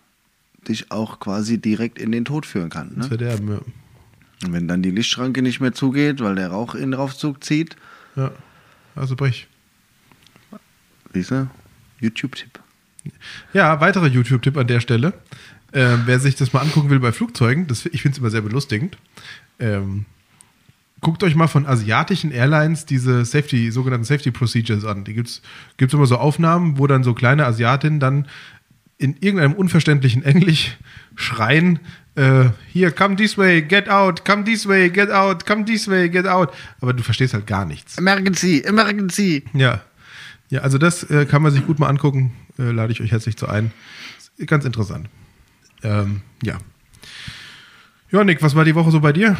[0.67, 2.93] dich auch quasi direkt in den Tod führen kann.
[2.95, 3.03] Ne?
[3.03, 3.59] Verderben, ja.
[4.45, 7.75] Und wenn dann die Lichtschranke nicht mehr zugeht, weil der Rauch in den Aufzug zieht,
[8.15, 8.31] ja.
[8.95, 9.47] Also brech.
[11.13, 11.49] siehst du,
[11.99, 12.59] YouTube-Tipp.
[13.53, 15.13] Ja, weiterer YouTube-Tipp an der Stelle.
[15.73, 18.41] Ähm, wer sich das mal angucken will bei Flugzeugen, das, ich finde es immer sehr
[18.41, 18.97] belustigend.
[19.59, 20.05] Ähm,
[21.01, 25.03] guckt euch mal von asiatischen Airlines diese Safety, sogenannten Safety Procedures an.
[25.03, 25.41] Die gibt's
[25.77, 28.27] gibt's immer so Aufnahmen, wo dann so kleine Asiatinnen dann
[28.97, 30.77] in irgendeinem unverständlichen Englisch
[31.15, 31.79] schreien,
[32.15, 36.07] äh, hier, come this way, get out, come this way, get out, come this way,
[36.09, 36.53] get out.
[36.79, 37.97] Aber du verstehst halt gar nichts.
[37.97, 39.43] Emergency, Emergency.
[39.53, 39.81] Ja.
[40.53, 42.31] Ja, also das äh, kann man sich gut mal angucken.
[42.59, 43.71] Äh, lade ich euch herzlich zu ein.
[44.37, 45.09] Ist ganz interessant.
[45.81, 46.59] Ähm, ja.
[48.11, 49.35] Ja, Nick, was war die Woche so bei dir?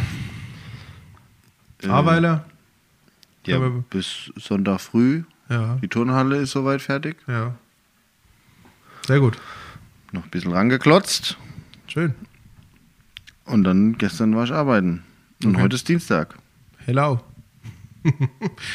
[1.83, 2.45] Äh, Aweiler?
[3.45, 3.59] Ja,
[3.91, 5.21] bis Sonntag früh.
[5.49, 7.17] Ja, Die Turnhalle ist soweit fertig.
[7.27, 7.53] ja.
[9.05, 9.37] Sehr gut.
[10.13, 11.37] Noch ein bisschen rangeklotzt.
[11.85, 12.15] Schön.
[13.45, 15.03] Und dann gestern war ich arbeiten.
[15.43, 15.61] Und Okay.
[15.61, 16.33] heute ist Dienstag.
[16.77, 17.21] Hello.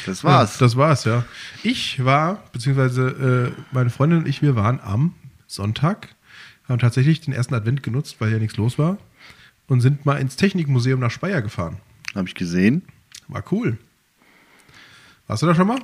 [0.05, 0.55] Das war's.
[0.55, 1.23] Ja, das war's, ja.
[1.63, 5.13] Ich war, beziehungsweise äh, meine Freundin und ich, wir waren am
[5.47, 6.15] Sonntag,
[6.67, 8.97] haben tatsächlich den ersten Advent genutzt, weil ja nichts los war
[9.67, 11.77] und sind mal ins Technikmuseum nach Speyer gefahren.
[12.15, 12.83] Habe ich gesehen.
[13.27, 13.77] War cool.
[15.27, 15.79] Warst du da schon mal?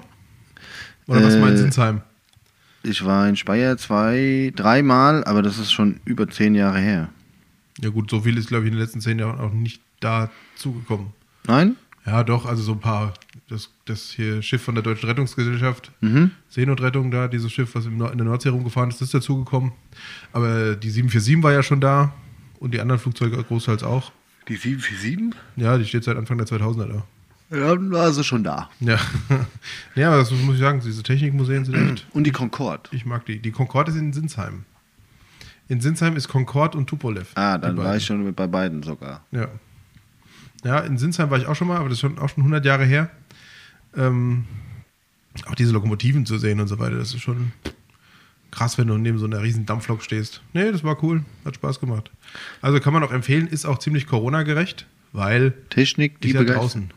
[1.07, 2.01] Oder warst du mal in Äh, Sinsheim?
[2.81, 7.09] Ich war in Speyer zwei, dreimal, aber das ist schon über zehn Jahre her.
[7.81, 10.29] Ja gut, so viel ist, glaube ich, in den letzten zehn Jahren auch nicht da
[10.55, 11.07] zugekommen.
[11.47, 11.75] Nein?
[12.05, 13.13] Ja, doch, also so ein paar.
[13.47, 16.31] Das, das hier Schiff von der Deutschen Rettungsgesellschaft, Mhm.
[16.49, 19.71] Seenotrettung da, dieses Schiff, was in der Nordsee rumgefahren ist, ist dazugekommen.
[20.33, 22.13] Aber die 747 war ja schon da
[22.59, 24.11] und die anderen Flugzeuge großteils auch.
[24.47, 25.39] Die 747?
[25.57, 27.03] Ja, die steht seit Anfang der 2000er da.
[27.55, 28.69] Ja, war sie schon da.
[28.79, 28.99] Ja,
[29.95, 32.89] ja aber das muss ich sagen, diese Technikmuseen sind echt, Und die Concorde.
[32.91, 33.39] ich mag die.
[33.39, 34.65] Die Concorde ist in Sinsheim.
[35.67, 37.31] In Sinsheim ist Concorde und Tupolev.
[37.35, 39.23] Ah, dann war ich schon bei beiden sogar.
[39.31, 39.47] Ja.
[40.65, 42.65] Ja, in Sinsheim war ich auch schon mal, aber das ist schon, auch schon 100
[42.65, 43.09] Jahre her.
[43.95, 44.45] Ähm,
[45.45, 47.51] auch diese Lokomotiven zu sehen und so weiter, das ist schon
[48.49, 50.41] krass, wenn du neben so einer riesen Dampflok stehst.
[50.53, 52.09] Nee, das war cool, hat Spaß gemacht.
[52.61, 56.63] Also kann man auch empfehlen, ist auch ziemlich Corona-gerecht, weil Technik, die ja begeistert.
[56.63, 56.91] draußen.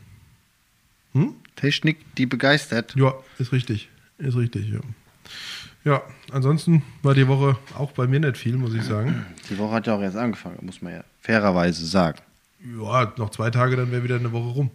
[1.13, 1.33] Hm?
[1.55, 2.95] Technik, die begeistert.
[2.95, 3.89] Ja, ist richtig.
[4.17, 4.79] Ist richtig, ja.
[5.85, 6.01] Ja,
[6.31, 9.25] ansonsten war die Woche auch bei mir nicht viel, muss ich sagen.
[9.49, 12.19] Die Woche hat ja auch erst angefangen, muss man ja fairerweise sagen.
[12.63, 14.71] Ja, noch zwei Tage, dann wäre wieder eine Woche rum.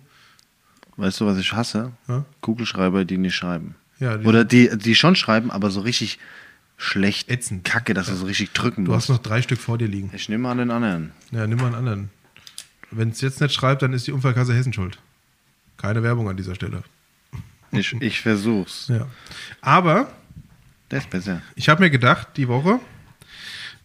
[0.96, 1.92] Weißt du, was ich hasse?
[2.08, 2.24] Ja?
[2.40, 3.74] Kugelschreiber, die nicht schreiben.
[3.98, 6.18] Ja, die- Oder die, die schon schreiben, aber so richtig
[6.76, 7.64] schlecht Ätzend.
[7.64, 9.18] kacke, dass du so richtig drücken Du hast musst.
[9.22, 10.10] noch drei Stück vor dir liegen.
[10.14, 11.12] Ich nehme an den anderen.
[11.30, 12.10] Ja, nimm mal einen anderen.
[12.90, 14.98] Wenn es jetzt nicht schreibt, dann ist die Unfallkasse Hessen schuld.
[15.76, 16.82] Keine Werbung an dieser Stelle.
[17.72, 18.86] Ich, ich versuch's.
[18.88, 19.08] Ja.
[19.60, 20.12] Aber
[20.88, 21.42] Das ist besser.
[21.56, 22.78] ich habe mir gedacht, die Woche,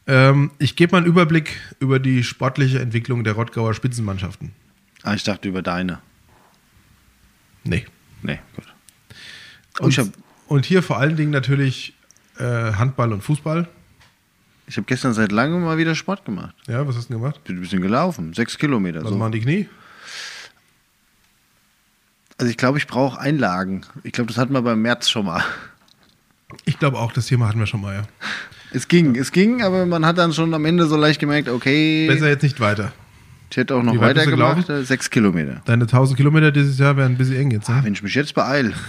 [0.10, 4.52] ähm, ich gebe mal einen Überblick über die sportliche Entwicklung der Rottgauer Spitzenmannschaften.
[5.04, 6.00] Ah, ich dachte über deine.
[7.64, 7.86] Nee.
[8.24, 8.66] Nee, gut.
[9.80, 10.08] Und, hab,
[10.48, 11.94] und hier vor allen Dingen natürlich
[12.38, 13.68] äh, Handball und Fußball.
[14.66, 16.56] Ich habe gestern seit langem mal wieder Sport gemacht.
[16.68, 17.44] Ja, was hast du denn gemacht?
[17.44, 18.34] Bin ein bisschen gelaufen.
[18.34, 19.04] Sechs Kilometer.
[19.04, 19.18] Was So.
[19.18, 19.70] machen die Knie?
[22.40, 23.86] Also ich glaube, ich brauche Einlagen.
[24.04, 25.44] Ich glaube, das hatten wir beim März schon mal.
[26.66, 28.04] Ich glaube auch, das Thema hatten wir schon mal, ja.
[28.72, 32.08] Es ging, es ging, aber man hat dann schon am Ende so leicht gemerkt, okay,
[32.08, 32.92] Besser jetzt nicht weiter.
[33.50, 34.70] ich hätte auch noch weitergemacht.
[34.70, 35.62] Äh, Sechs Kilometer.
[35.66, 37.86] Deine 1000 Kilometer dieses Jahr wären ein bisschen eng jetzt, Ah, ne?
[37.86, 38.74] wenn ich mich jetzt beeile.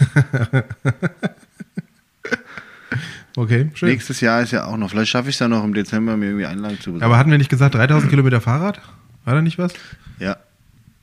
[3.36, 3.90] Okay, schön.
[3.90, 4.90] Nächstes Jahr ist ja auch noch.
[4.90, 7.04] Vielleicht schaffe ich es dann noch im Dezember, mir irgendwie Einlagen zu besorgen.
[7.04, 8.80] Aber hatten wir nicht gesagt 3000 Kilometer Fahrrad?
[9.24, 9.72] War da nicht was?
[10.18, 10.36] ja.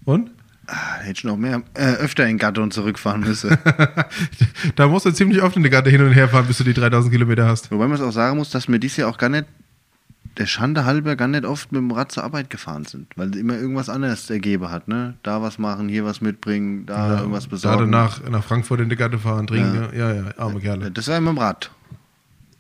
[0.04, 0.32] Und?
[0.68, 3.58] Ah, hätte ich noch mehr, äh, öfter in Gattung zurückfahren müssen.
[4.76, 6.74] da musst du ziemlich oft in der Gatte hin und her fahren, bis du die
[6.74, 7.72] 3000 Kilometer hast.
[7.72, 9.46] Wobei man es auch sagen muss, dass wir dies Jahr auch gar nicht,
[10.38, 13.08] der Schande halber, gar nicht oft mit dem Rad zur Arbeit gefahren sind.
[13.16, 15.16] Weil immer irgendwas anderes ergeben hat, ne?
[15.24, 17.92] Da was machen, hier was mitbringen, da irgendwas Da besorgen.
[17.92, 19.88] danach nach Frankfurt in die Gatte fahren, trinken.
[19.94, 20.92] Ja, ja, ja arme Kerle.
[20.92, 21.72] Das war immer im Rad.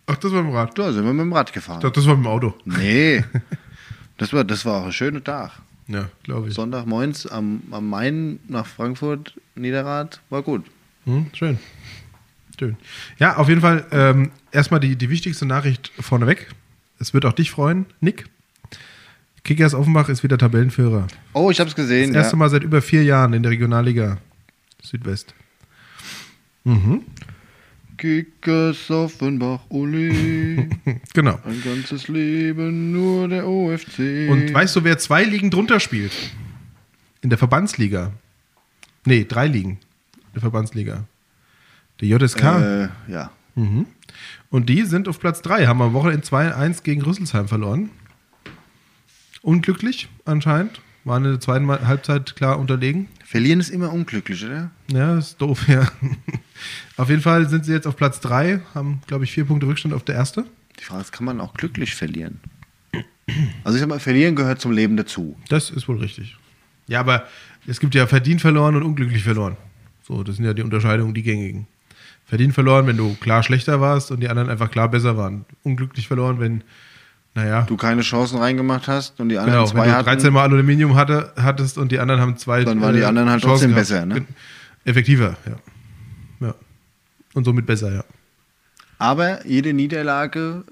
[0.08, 0.80] Ach, das war mit dem Rad.
[0.80, 1.80] Da sind wir mit dem Rad gefahren.
[1.80, 2.54] Ich dachte, das war mit dem Auto.
[2.64, 3.24] Nee.
[4.20, 5.52] Das war, das war auch ein schöner Tag.
[5.88, 6.54] Ja, glaube ich.
[6.54, 10.66] Sonntag moins am, am Main nach Frankfurt, Niederrad, war gut.
[11.06, 11.58] Hm, schön.
[12.60, 12.76] Schön.
[13.20, 16.50] Ja, auf jeden Fall ähm, erstmal die, die wichtigste Nachricht vorneweg.
[17.00, 18.26] Es wird auch dich freuen, Nick.
[19.44, 21.08] Kickers Offenbach ist wieder Tabellenführer.
[21.34, 22.12] Oh, ich hab's gesehen.
[22.12, 22.40] Das erste ja.
[22.40, 24.18] Mal seit über vier Jahren in der Regionalliga
[24.84, 25.34] Südwest.
[26.66, 27.04] Mhm.
[27.98, 30.70] Kickers Offenbach, Uli.
[31.14, 31.40] Genau.
[31.44, 34.30] Ein ganzes Leben nur der OFC.
[34.30, 36.14] Und weißt du, wer zwei Ligen drunter spielt?
[37.22, 38.12] In der Verbandsliga.
[39.06, 39.72] Nee, drei Ligen.
[40.16, 41.06] In der Verbandsliga.
[42.00, 42.44] Der JSK.
[42.44, 43.32] äh, ja.
[43.56, 43.88] Mhm.
[44.50, 47.90] Und die sind auf Platz 3, haben am Wochenende 2-1 gegen Rüsselsheim verloren.
[49.42, 50.82] Unglücklich anscheinend.
[51.04, 53.08] Waren in der zweiten Halbzeit klar unterlegen.
[53.28, 54.72] Verlieren ist immer unglücklich, oder?
[54.90, 55.86] Ja, ist doof, ja.
[56.96, 59.94] Auf jeden Fall sind sie jetzt auf Platz 3, haben, glaube ich, vier Punkte Rückstand
[59.94, 60.46] auf der erste.
[60.80, 62.40] Die Frage ist, kann man auch glücklich verlieren?
[63.66, 65.36] Also ich sag mal, verlieren gehört zum Leben dazu.
[65.50, 66.38] Das ist wohl richtig.
[66.88, 67.28] Ja, aber
[67.68, 69.58] es gibt ja verdient verloren und unglücklich verloren.
[70.04, 71.68] So, das sind ja die Unterscheidungen, die gängigen.
[72.26, 75.44] Verdient verloren, wenn du klar schlechter warst und die anderen einfach klar besser waren.
[75.64, 76.64] Unglücklich verloren, wenn,
[77.38, 80.06] naja, Du keine Chancen reingemacht hast und die anderen genau, wenn zwei du hatten.
[80.06, 82.64] 13 Mal Aluminium hatte, hattest und die anderen haben zwei.
[82.64, 84.26] Dann waren die anderen halt Chancen trotzdem besser, ne?
[84.86, 86.48] Effektiver, ja.
[86.48, 86.56] Ja.
[87.36, 88.04] Und somit besser, ja.
[88.98, 90.64] Aber jede Niederlage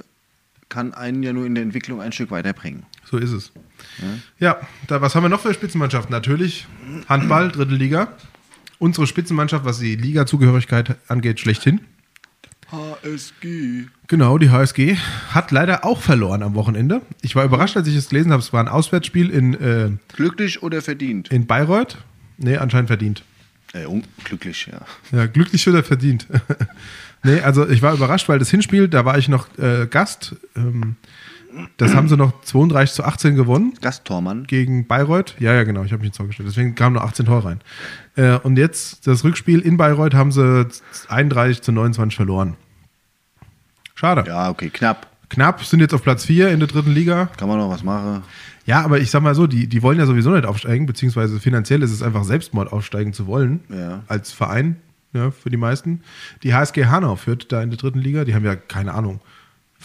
[0.68, 2.84] kann einen ja nur in der Entwicklung ein Stück weiterbringen.
[3.04, 3.52] So ist es.
[4.40, 6.12] Ja, da, was haben wir noch für Spitzenmannschaften?
[6.12, 6.66] Natürlich
[7.08, 8.08] Handball, dritte Liga.
[8.80, 11.82] Unsere Spitzenmannschaft, was die Liga-Zugehörigkeit angeht, schlechthin.
[12.72, 13.86] HSG.
[14.08, 14.96] Genau, die HSG
[15.30, 17.02] hat leider auch verloren am Wochenende.
[17.22, 18.42] Ich war überrascht, als ich es gelesen habe.
[18.42, 21.32] Es war ein Auswärtsspiel in, äh, Glücklich oder verdient?
[21.32, 21.98] in Bayreuth.
[22.38, 23.24] Nee, anscheinend verdient.
[23.74, 24.82] Äh, unglücklich, ja.
[25.18, 26.28] Ja, glücklich oder verdient.
[27.24, 30.36] nee, also ich war überrascht, weil das Hinspiel, da war ich noch äh, Gast.
[30.56, 30.96] Ähm,
[31.78, 34.46] das haben sie noch 32 zu 18 gewonnen Gasttormann.
[34.46, 35.36] gegen Bayreuth.
[35.40, 36.50] Ja, ja, genau, ich habe mich ins Tor gestellt.
[36.50, 37.62] Deswegen kamen nur 18 Tore rein.
[38.16, 40.68] Äh, und jetzt das Rückspiel in Bayreuth haben sie
[41.10, 42.56] 31 zu 29 verloren.
[43.96, 44.26] Schade.
[44.28, 45.08] Ja, okay, knapp.
[45.30, 47.30] Knapp sind jetzt auf Platz 4 in der dritten Liga.
[47.38, 48.24] Kann man noch was machen.
[48.66, 51.84] Ja, aber ich sag mal so, die, die wollen ja sowieso nicht aufsteigen, beziehungsweise finanziell
[51.84, 53.62] ist es einfach Selbstmord aufsteigen zu wollen.
[53.70, 54.04] Ja.
[54.08, 54.78] Als Verein,
[55.14, 56.02] ja, für die meisten.
[56.44, 59.22] Die HSG Hanau führt da in der dritten Liga, die haben ja, keine Ahnung,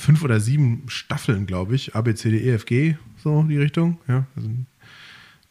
[0.01, 1.95] fünf oder sieben Staffeln, glaube ich.
[1.95, 3.99] A, B, C, D, E, F, G, so die Richtung.
[4.09, 4.25] Ja,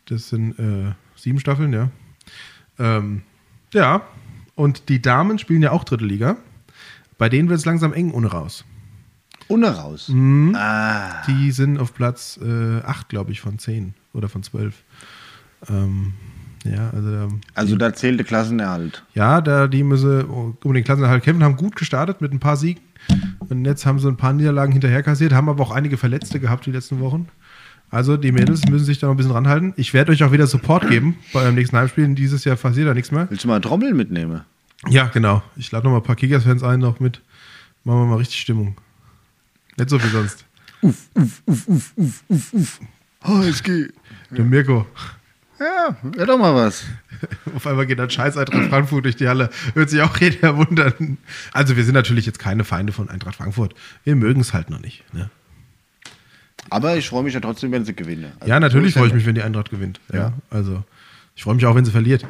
[0.06, 1.90] das sind, äh, sieben Staffeln, ja.
[2.80, 3.22] Ähm,
[3.74, 4.02] ja,
[4.56, 6.38] und die Damen spielen ja auch dritte Liga.
[7.18, 8.64] Bei denen wird es langsam eng ohne raus.
[9.50, 10.10] Ohne raus.
[10.10, 10.56] Mhm.
[10.56, 11.24] Ah.
[11.28, 14.84] Die sind auf Platz äh, 8, glaube ich, von 10 oder von 12.
[15.70, 16.14] Ähm,
[16.66, 19.04] ja, also, da- Also da zählte Klassenerhalt.
[19.14, 22.82] ja, da die müssen um den Klassenerhalt kämpfen, haben gut gestartet mit ein paar Siegen.
[23.50, 26.66] Und jetzt haben sie ein paar Niederlagen hinterher kassiert, haben aber auch einige Verletzte gehabt
[26.66, 27.28] die letzten Wochen.
[27.92, 29.74] Also die Mädels müssen sich da noch ein bisschen ranhalten.
[29.76, 32.08] Ich werde euch auch wieder Support geben bei eurem nächsten Heimspiel.
[32.14, 33.28] Dieses Jahr passiert da nichts mehr.
[33.30, 34.42] Willst du mal Trommel mitnehmen?
[34.88, 35.42] Ja, genau.
[35.56, 37.22] Ich lade noch mal ein paar Kickers-Fans ein, noch mit.
[37.84, 38.78] Machen wir mal richtig Stimmung.
[39.78, 40.46] Nicht so wie sonst.
[43.24, 43.88] HSG.
[44.32, 44.86] Der Mirko.
[45.60, 46.86] Ja, wäre doch mal was.
[47.56, 49.50] Auf einmal geht dann scheiß Eintracht Frankfurt durch die Halle.
[49.74, 51.18] Hört sich auch jeder wundern.
[51.52, 53.76] Also wir sind natürlich jetzt keine Feinde von Eintracht Frankfurt.
[54.04, 55.04] Wir mögen es halt noch nicht.
[55.14, 55.30] Ne?
[56.70, 58.32] Aber ich freue mich ja trotzdem, wenn sie gewinnen.
[58.40, 60.00] Also, Ja, natürlich freue ich mich, wenn die Eintracht gewinnt.
[60.12, 60.18] Ja.
[60.18, 60.34] Ja.
[60.50, 60.84] Also
[61.36, 62.26] ich freue mich auch, wenn sie verliert.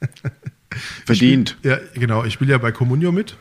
[1.04, 1.56] Verdient.
[1.62, 2.24] Ja, genau.
[2.24, 3.36] Ich spiele ja bei Comunio mit.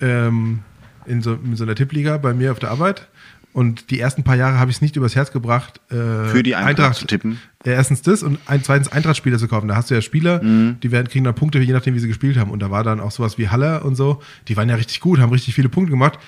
[0.00, 0.60] Ähm,
[1.06, 3.08] in, so, in so einer Tippliga bei mir auf der Arbeit.
[3.52, 6.54] Und die ersten paar Jahre habe ich es nicht übers Herz gebracht, äh, Für die
[6.54, 7.40] Eintracht zu tippen.
[7.64, 9.66] Erstens das und ein, zweitens Eintracht-Spieler zu kaufen.
[9.66, 10.78] Da hast du ja Spieler, Mhm.
[10.80, 12.50] die werden, kriegen dann Punkte, je nachdem, wie sie gespielt haben.
[12.52, 14.22] Und da war dann auch sowas wie Haller und so.
[14.48, 16.18] Die waren ja richtig gut, haben richtig viele Punkte gemacht.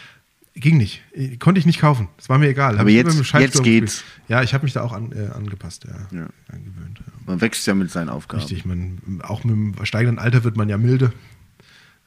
[0.54, 1.00] Ging nicht.
[1.38, 2.08] Konnte ich nicht kaufen.
[2.18, 2.78] Das war mir egal.
[2.78, 3.52] Aber jetzt- jetzt geht's.
[3.58, 4.04] gespielt.
[4.28, 5.92] Ja, ich habe mich da auch an, äh, angepasst, ja.
[6.18, 6.26] Ja.
[6.52, 6.98] Angewöhnt.
[6.98, 7.12] Ja.
[7.24, 8.40] Man wächst ja mit seinen Aufgaben.
[8.42, 11.12] Richtig, man, auch mit dem steigenden Alter wird man ja milde.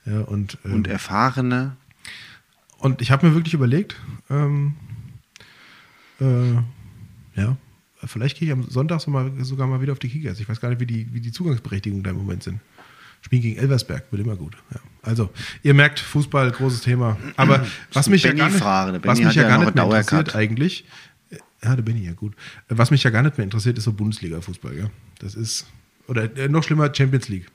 [0.06, 1.78] Ja, und, ähm, Und erfahrene.
[2.78, 3.96] Und ich habe mir wirklich überlegt,
[4.30, 4.76] ähm,
[6.20, 6.54] äh,
[7.36, 7.58] ja,
[8.06, 10.40] vielleicht gehe ich am Sonntag so mal, sogar mal wieder auf die Kickers.
[10.40, 12.60] Ich weiß gar nicht, wie die, wie die Zugangsberechtigungen da im Moment sind.
[13.22, 14.56] Spielen gegen Elversberg wird immer gut.
[14.72, 14.80] Ja.
[15.02, 15.30] Also,
[15.64, 17.18] ihr merkt, Fußball, großes Thema.
[17.38, 18.92] Aber was mich ja Benny gar nicht, fragen.
[18.94, 20.86] Der was mich ja ja gar nicht mehr interessiert eigentlich,
[21.64, 22.36] ja, der Benny, ja gut.
[22.70, 24.78] Was mich ja gar nicht mehr interessiert, ist so Bundesliga-Fußball.
[24.78, 24.92] Ja.
[25.20, 25.66] Das ist,
[26.08, 27.48] oder äh, noch schlimmer, Champions League.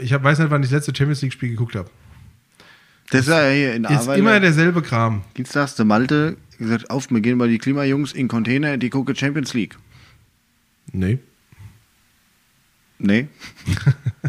[0.00, 1.90] Ich hab, weiß nicht, wann ich das letzte Champions League-Spiel geguckt habe.
[3.10, 4.18] Das ist ja hier in Ist Arbeit.
[4.18, 5.24] immer derselbe Kram.
[5.36, 9.54] Dienstags der Malte gesagt, auf, wir gehen mal die Klimajungs in Container, die gucken Champions
[9.54, 9.76] League.
[10.92, 11.18] Nee.
[12.98, 13.28] Nee.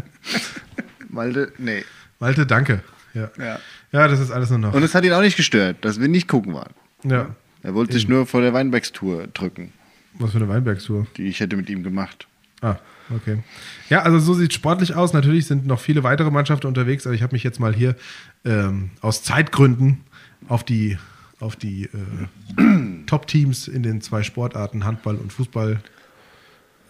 [1.08, 1.84] Malte, nee.
[2.18, 2.82] Malte, danke.
[3.14, 3.30] Ja.
[3.38, 3.58] Ja.
[3.92, 4.74] ja, das ist alles nur noch.
[4.74, 6.72] Und es hat ihn auch nicht gestört, dass wir nicht gucken waren.
[7.04, 7.34] Ja.
[7.62, 9.72] Er wollte sich nur vor der Weinbergstour drücken,
[10.14, 11.06] Was für eine Weinbergstour.
[11.16, 12.26] die ich hätte mit ihm gemacht.
[12.62, 12.76] Ah,
[13.14, 13.42] okay.
[13.88, 15.12] Ja, also so sieht es sportlich aus.
[15.12, 17.96] Natürlich sind noch viele weitere Mannschaften unterwegs, aber ich habe mich jetzt mal hier
[18.44, 20.00] ähm, aus Zeitgründen
[20.48, 20.98] auf die,
[21.40, 25.82] auf die äh, Top-Teams in den zwei Sportarten, Handball und Fußball,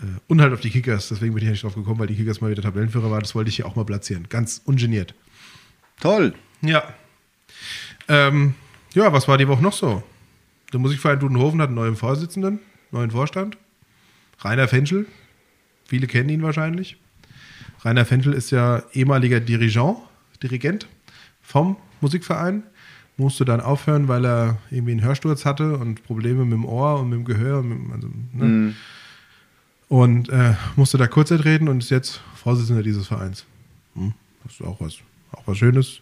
[0.01, 1.09] äh, und halt auf die Kickers.
[1.09, 3.21] Deswegen bin ich ja nicht drauf gekommen, weil die Kickers mal wieder Tabellenführer war.
[3.21, 4.27] Das wollte ich hier auch mal platzieren.
[4.29, 5.15] Ganz ungeniert.
[6.01, 6.35] Toll.
[6.63, 6.95] Ja.
[8.09, 8.55] Ähm,
[8.95, 10.03] ja, was war die Woche noch so?
[10.73, 12.61] Der Musikverein Dudenhofen hat einen neuen Vorsitzenden,
[12.91, 13.57] neuen Vorstand.
[14.41, 15.07] Rainer Fenschel.
[15.85, 16.97] Viele kennen ihn wahrscheinlich.
[17.83, 19.99] Rainer Fenschel ist ja ehemaliger Dirigent,
[20.43, 20.87] Dirigent
[21.43, 22.63] vom Musikverein.
[23.21, 27.11] Musste dann aufhören, weil er irgendwie einen Hörsturz hatte und Probleme mit dem Ohr und
[27.11, 27.59] mit dem Gehör.
[27.59, 28.75] und also, ne?
[29.89, 33.45] Und äh, musste da kurz reden und ist jetzt Vorsitzender dieses Vereins.
[33.95, 34.99] Hm, das ist auch was,
[35.33, 36.01] auch was Schönes.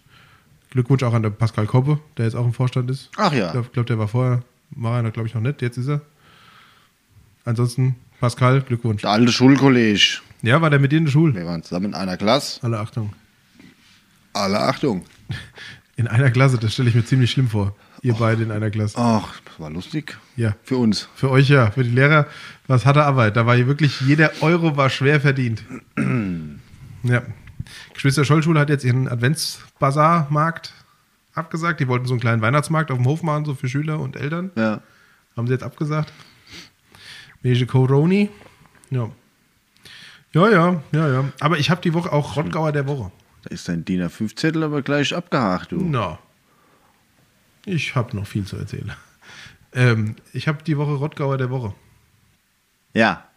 [0.70, 3.10] Glückwunsch auch an der Pascal Koppe, der jetzt auch im Vorstand ist.
[3.16, 3.46] Ach ja.
[3.46, 5.60] Ich glaube, glaub, der war vorher, war er, glaube ich, noch nicht.
[5.60, 6.02] Jetzt ist er.
[7.44, 9.02] Ansonsten, Pascal, Glückwunsch.
[9.02, 10.20] Der alte Schulkollege.
[10.42, 11.34] Ja, war der mit dir in der Schule?
[11.34, 12.62] Wir waren zusammen in einer Klasse.
[12.62, 13.12] Alle Achtung.
[14.34, 15.04] Alle Achtung.
[15.98, 17.74] In einer Klasse, das stelle ich mir ziemlich schlimm vor.
[18.02, 18.96] Ihr beide in einer Klasse.
[18.96, 20.16] Ach, das war lustig.
[20.36, 20.54] Ja.
[20.62, 21.08] Für uns.
[21.16, 22.28] Für euch ja, für die Lehrer
[22.68, 23.36] war es harte Arbeit.
[23.36, 25.64] Da war hier wirklich jeder Euro war schwer verdient.
[27.02, 27.22] ja.
[27.94, 30.72] Geschwister Schollschule hat jetzt ihren Adventsbazar-Markt
[31.34, 31.80] abgesagt.
[31.80, 34.52] Die wollten so einen kleinen Weihnachtsmarkt auf dem Hof machen, so für Schüler und Eltern.
[34.54, 34.82] Ja.
[35.36, 36.12] Haben sie jetzt abgesagt.
[37.42, 38.30] Welche Coroni.
[38.90, 39.10] Ja.
[40.32, 41.24] Ja, ja, ja, ja.
[41.40, 43.10] Aber ich habe die Woche auch Rottgauer der Woche.
[43.42, 45.80] Da ist dein DIN A5-Zettel aber gleich abgehakt, du.
[45.80, 46.18] Na.
[47.64, 48.92] Ich habe noch viel zu erzählen.
[49.74, 51.74] Ähm, ich habe die Woche Rottgauer der Woche.
[52.94, 53.28] Ja.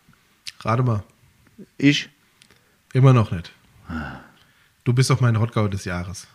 [0.61, 1.03] Rate mal.
[1.77, 2.09] Ich?
[2.93, 3.51] Immer noch nicht.
[4.85, 6.27] Du bist doch mein Rottgauer des Jahres.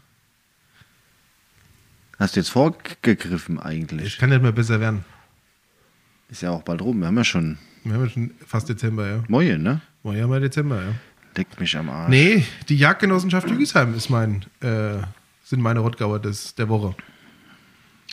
[2.19, 4.19] Hast du jetzt vorgegriffen Ich eigentlich?
[4.19, 5.05] kann nicht mehr besser werden.
[6.29, 7.01] Ist ja auch bald rum.
[7.01, 9.25] Wir haben ja schon Wir haben ja schon fast Dezember, ja.
[9.29, 9.81] Moje, ne?
[10.03, 10.95] Oh, ja, mal Dezember, ja.
[11.37, 12.09] Leckt mich am Arsch.
[12.11, 14.99] Nee, die Jagdgenossenschaft Jügesheim ist mein, äh,
[15.45, 16.95] sind meine Rottgauer des, der Woche.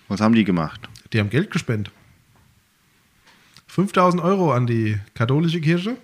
[0.09, 0.81] Was haben die gemacht?
[1.13, 1.93] Die haben Geld gespendet.
[3.67, 5.95] 5000 Euro an die katholische Kirche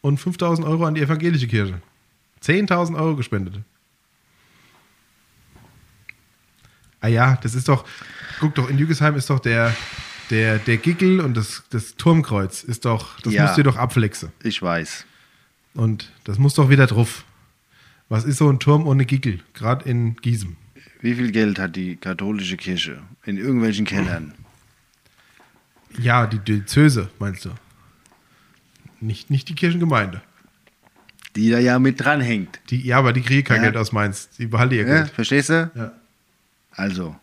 [0.00, 1.80] und 5000 Euro an die evangelische Kirche.
[2.42, 3.60] 10.000 Euro gespendet.
[7.00, 7.84] Ah ja, das ist doch,
[8.40, 9.76] guck doch, in Jügesheim ist doch der,
[10.30, 13.42] der, der Gickel und das, das Turmkreuz ist doch, das Ja.
[13.42, 14.32] musst du dir doch abflexen.
[14.42, 15.04] Ich weiß.
[15.74, 17.24] Und das muss doch wieder drauf.
[18.08, 19.40] Was ist so ein Turm ohne Gickel?
[19.54, 20.56] Gerade in Giesem.
[21.00, 24.34] Wie viel Geld hat die katholische Kirche in irgendwelchen Kellern?
[25.98, 27.50] Ja, die Diözese, meinst du?
[29.00, 30.22] Nicht, nicht die Kirchengemeinde.
[31.36, 32.60] Die da ja mit dranhängt.
[32.70, 33.62] Die, ja, aber die kriegen kein Ja.
[33.64, 34.28] Geld aus Mainz.
[34.38, 35.10] Die behalten ihr Ja, Geld.
[35.10, 35.70] verstehst du?
[35.74, 35.92] Ja.
[36.70, 37.16] Also.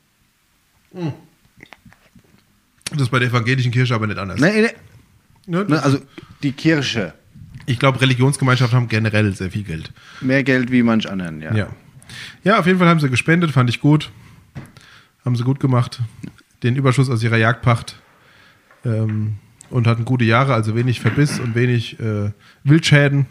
[2.91, 4.39] Das ist bei der evangelischen Kirche aber nicht anders.
[4.39, 4.73] Ne, ne,
[5.47, 5.65] Ne?
[5.65, 5.99] ne, also
[6.43, 7.13] die Kirche.
[7.71, 9.91] Ich glaube, Religionsgemeinschaften haben generell sehr viel Geld.
[10.19, 11.53] Mehr Geld wie manch anderen, ja.
[11.55, 11.67] Ja.
[12.43, 14.12] Ja, auf jeden Fall haben sie gespendet, fand ich gut.
[15.23, 16.01] Haben sie gut gemacht.
[16.63, 17.95] Den Überschuss aus ihrer Jagdpacht.
[18.84, 19.36] Ähm,
[19.69, 22.31] und hatten gute Jahre, also wenig Verbiss und wenig äh,
[22.65, 23.25] Wildschäden,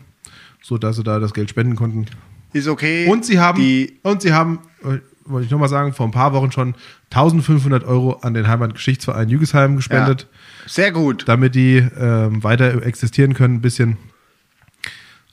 [0.63, 2.07] sodass sie da das Geld spenden konnten.
[2.55, 3.07] Ist okay.
[3.09, 6.33] Und sie haben, Die, und sie haben, äh, wollte ich nochmal sagen, vor ein paar
[6.33, 6.75] Wochen schon
[7.11, 11.25] 1500 Euro an den Heimatgeschichtsverein Jügesheim gespendet, ja, sehr gut.
[11.29, 13.99] damit die ähm, weiter existieren können, ein bisschen.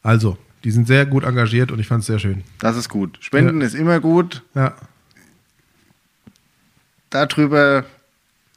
[0.08, 2.46] Also, die sind sehr gut engagiert und ich fand es sehr schön.
[2.60, 3.17] Das ist gut.
[3.20, 4.41] Spenden ist immer gut.
[4.56, 4.74] Ja,
[7.10, 7.84] Darüber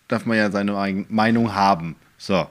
[0.08, 1.96] darf man ja seine Meinung haben.
[2.18, 2.46] So.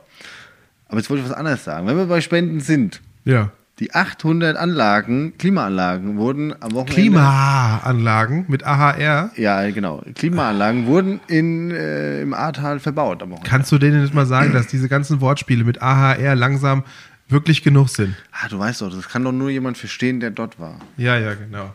[0.88, 1.88] Aber jetzt wollte ich was anderes sagen.
[1.88, 3.52] Wenn wir bei Spenden sind, ja.
[3.80, 6.94] Die 800 Anlagen, Klimaanlagen wurden am Wochenende.
[6.96, 9.32] Klimaanlagen mit AHR.
[9.38, 10.04] Ja, genau.
[10.16, 13.50] Klimaanlagen wurden in, äh, im Ahrtal verbaut am Wochenende.
[13.50, 16.84] Kannst du denen jetzt mal sagen, dass diese ganzen Wortspiele mit AHR langsam
[17.30, 18.16] wirklich genug sind?
[18.32, 20.80] Ah, du weißt doch, das kann doch nur jemand verstehen, der dort war.
[20.98, 21.74] Ja, ja, genau.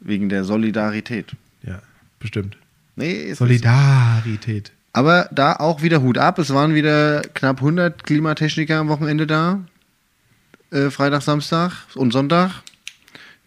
[0.00, 1.36] Wegen der Solidarität.
[1.62, 1.82] Ja,
[2.18, 2.56] bestimmt.
[2.96, 4.72] Nee, ist Solidarität.
[4.92, 6.38] Aber da auch wieder Hut ab.
[6.38, 9.60] Es waren wieder knapp 100 Klimatechniker am Wochenende da.
[10.70, 12.62] Äh, Freitag, Samstag und Sonntag.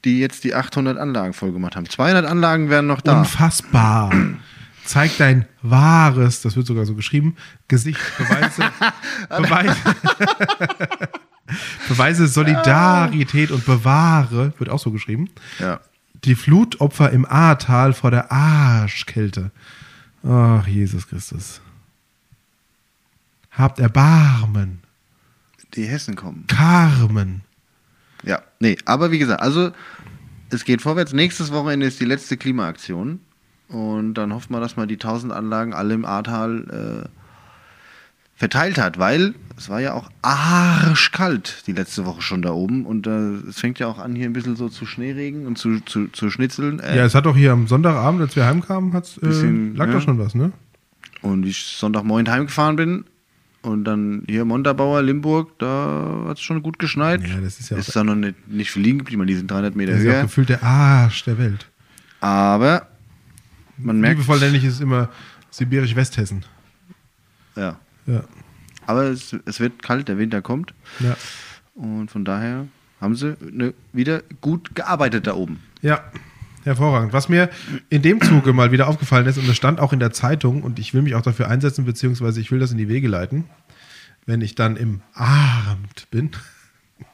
[0.05, 1.89] Die jetzt die 800 Anlagen voll gemacht haben.
[1.89, 3.19] 200 Anlagen wären noch da.
[3.19, 4.12] Unfassbar.
[4.86, 7.36] Zeig dein wahres, das wird sogar so geschrieben,
[7.67, 8.00] Gesicht.
[8.17, 8.72] Beweise,
[9.30, 9.78] beweise,
[11.88, 15.30] beweise Solidarität und bewahre, wird auch so geschrieben.
[15.60, 15.80] Ja.
[16.26, 19.52] Die Flutopfer im Ahrtal vor der Arschkälte.
[20.24, 21.62] Ach, Jesus Christus.
[23.52, 24.82] Habt Erbarmen.
[25.76, 26.46] Die Hessen kommen.
[26.48, 27.41] Carmen.
[28.24, 29.72] Ja, nee, aber wie gesagt, also
[30.50, 31.13] es geht vorwärts.
[31.13, 33.19] Nächstes Wochenende ist die letzte Klimaaktion.
[33.73, 37.09] Und dann hofft man, dass man die 1000 Anlagen alle im Ahrtal äh,
[38.36, 42.86] verteilt hat, weil es war ja auch arschkalt die letzte Woche schon da oben.
[42.86, 45.79] Und äh, es fängt ja auch an, hier ein bisschen so zu Schneeregen und zu,
[45.81, 46.79] zu, zu schnitzeln.
[46.79, 49.88] Äh, Ja, es hat doch hier am Sonntagabend, als wir heimkamen, hat's, äh, Bisschen, lag
[49.88, 49.93] ja.
[49.93, 50.51] doch schon was, ne?
[51.21, 53.05] Und wie ich Sonntagmorgen heimgefahren bin
[53.62, 57.25] und dann hier Montabaur, Limburg, da hat es schon gut geschneit.
[57.27, 59.49] Ja, das ist ja auch- Ist da noch nicht, nicht viel liegen geblieben, die sind
[59.49, 61.67] 300 Meter Das ist ja auch gefühlt der Arsch der Welt.
[62.19, 62.88] Aber
[63.77, 65.09] man merkt, Liebevoll nenne ich es immer
[65.51, 66.45] Sibirisch-Westhessen.
[67.55, 67.79] ja.
[68.05, 68.23] Ja.
[68.86, 70.73] Aber es, es wird kalt, der Winter kommt.
[70.99, 71.15] Ja.
[71.73, 72.67] Und von daher
[72.99, 75.62] haben sie ne, wieder gut gearbeitet da oben.
[75.81, 76.03] Ja,
[76.63, 77.13] hervorragend.
[77.13, 77.49] Was mir
[77.89, 80.79] in dem Zuge mal wieder aufgefallen ist, und das stand auch in der Zeitung, und
[80.79, 83.45] ich will mich auch dafür einsetzen, beziehungsweise ich will das in die Wege leiten,
[84.25, 86.31] wenn ich dann im Amt bin,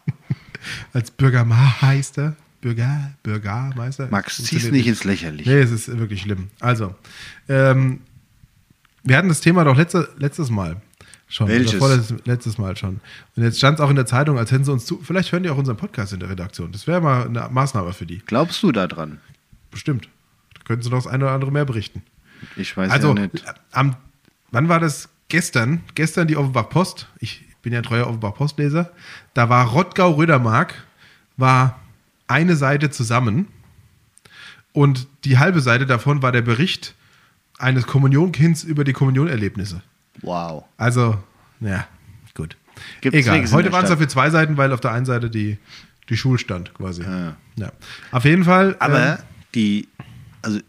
[0.93, 4.07] als Bürgermeister, Bürger, Bürgermeister.
[4.11, 5.49] Max, zieh's nicht ins Lächerliche.
[5.49, 6.49] Nee, es ist wirklich schlimm.
[6.59, 6.95] Also,
[7.47, 8.01] ähm,
[9.03, 10.81] wir hatten das Thema doch letzte, letztes Mal
[11.29, 11.47] schon.
[11.47, 12.13] Welches?
[12.25, 12.99] Letztes Mal schon.
[13.35, 14.99] Und jetzt stand es auch in der Zeitung, als hätten sie uns zu.
[15.01, 16.71] Vielleicht hören die auch unseren Podcast in der Redaktion.
[16.71, 18.19] Das wäre mal eine Maßnahme für die.
[18.25, 19.19] Glaubst du da dran?
[19.71, 20.09] Bestimmt.
[20.55, 22.03] Da könnten sie noch das eine oder andere mehr berichten.
[22.55, 23.43] Ich weiß also, ja nicht.
[23.71, 23.95] am,
[24.51, 25.09] wann war das?
[25.29, 25.83] Gestern.
[25.93, 27.07] Gestern die Offenbach Post.
[27.19, 28.91] Ich bin ja ein treuer Offenbach Postleser.
[29.35, 30.73] Da war Rottgau-Rödermark,
[31.37, 31.79] war
[32.29, 33.47] eine Seite zusammen.
[34.71, 36.95] Und die halbe Seite davon war der Bericht
[37.57, 39.81] eines Kommunionkinds über die Kommunionerlebnisse.
[40.21, 40.65] Wow.
[40.77, 41.21] Also,
[41.59, 41.87] ja,
[42.35, 42.55] gut.
[43.01, 43.51] Gibt's Egal.
[43.51, 45.57] Heute waren es dafür zwei Seiten, weil auf der einen Seite die,
[46.07, 47.03] die Schulstand quasi.
[47.03, 47.35] Ja.
[47.55, 47.71] Ja.
[48.11, 48.75] Auf jeden Fall.
[48.79, 49.87] Aber ähm, die,
[50.41, 50.59] also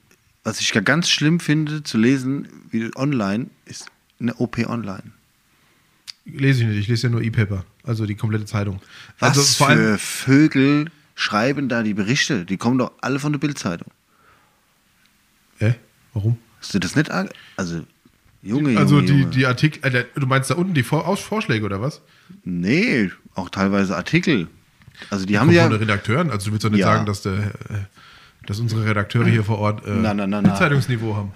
[0.42, 3.86] was ich ganz schlimm finde zu lesen, wie online, ist
[4.18, 5.12] eine OP online.
[6.24, 8.80] lese ich nicht, ich lese ja nur E-Paper, also die komplette Zeitung.
[9.18, 12.44] Was also vor für allem, Vögel schreiben da die Berichte?
[12.46, 13.88] Die kommen doch alle von der Bildzeitung.
[15.58, 15.74] Hä?
[16.14, 16.38] Warum?
[16.60, 17.10] Hast du das nicht?
[17.10, 17.82] Also,
[18.42, 19.26] Junge, Junge, Also die, Junge.
[19.26, 22.00] die Artikel, äh, du meinst da unten die Vor Vorschläge oder was?
[22.44, 24.48] Nee, auch teilweise Artikel.
[25.10, 25.62] Also die haben Kommt ja.
[25.64, 26.30] von den Redakteuren?
[26.30, 26.86] Also du willst doch nicht Ja.
[26.94, 27.84] sagen, dass, der, äh,
[28.46, 30.54] dass unsere Redakteure hier vor Ort äh, Na, na, na, na.
[30.54, 31.32] Zeitungsniveau haben.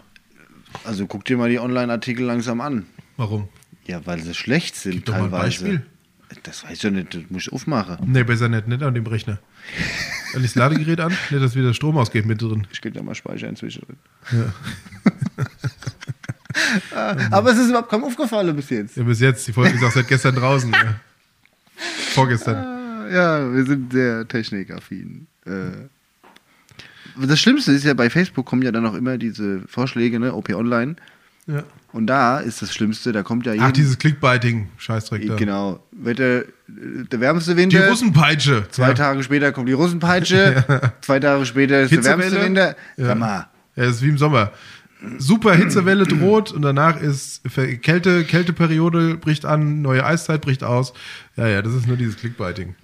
[0.84, 2.86] Also guck dir mal die Online-Artikel langsam an.
[3.18, 3.48] Warum?
[3.86, 5.44] Ja, weil sie schlecht sind Gib doch mal ein teilweise.
[5.64, 5.86] Beispiel.
[6.42, 7.98] Das weiß ich ja nicht, das muss ich aufmachen.
[8.10, 9.38] Nee, besser nicht, nicht an dem Rechner.
[10.32, 12.66] Dann das Ladegerät an, nicht, dass wieder Strom ausgeht mit drin.
[12.72, 13.96] Ich gebe da mal Speicher inzwischen drin.
[14.32, 15.44] Ja.
[16.94, 18.96] Ah, Aber es ist überhaupt kaum aufgefallen bis jetzt.
[18.96, 20.70] ja, bis jetzt, die Folge ist auch seit gestern draußen.
[20.72, 20.94] Ja.
[22.12, 22.56] Vorgestern.
[22.56, 25.26] Ah, Ja, wir sind sehr technikaffin.
[25.44, 25.88] Äh,
[27.26, 30.50] Das Schlimmste ist ja, bei Facebook kommen ja dann auch immer diese Vorschläge, ne, OP
[30.50, 30.94] Online.
[31.48, 31.64] Ja.
[31.94, 35.36] Und da ist das Schlimmste, da kommt ja Ach, jeden- dieses Clickbaiting, Scheißdreck da.
[35.36, 35.78] Genau.
[35.92, 36.44] Wetter, äh,
[37.08, 37.88] der wärmste Die Winter.
[37.88, 38.66] Russenpeitsche.
[38.72, 38.94] Zwei ja.
[38.94, 40.92] Tage später kommt die Russenpeitsche.
[41.02, 42.74] Zwei Tage später ist der wärmste Winter.
[42.96, 43.06] Ja.
[43.06, 43.46] Sag mal.
[43.76, 44.50] Ja, ist wie im Sommer.
[45.18, 47.42] Super Hitzewelle droht und danach ist
[47.82, 50.94] Kälte, Kälteperiode bricht an, neue Eiszeit bricht aus.
[51.36, 52.74] Ja, ja, das ist nur dieses Clickbaiting.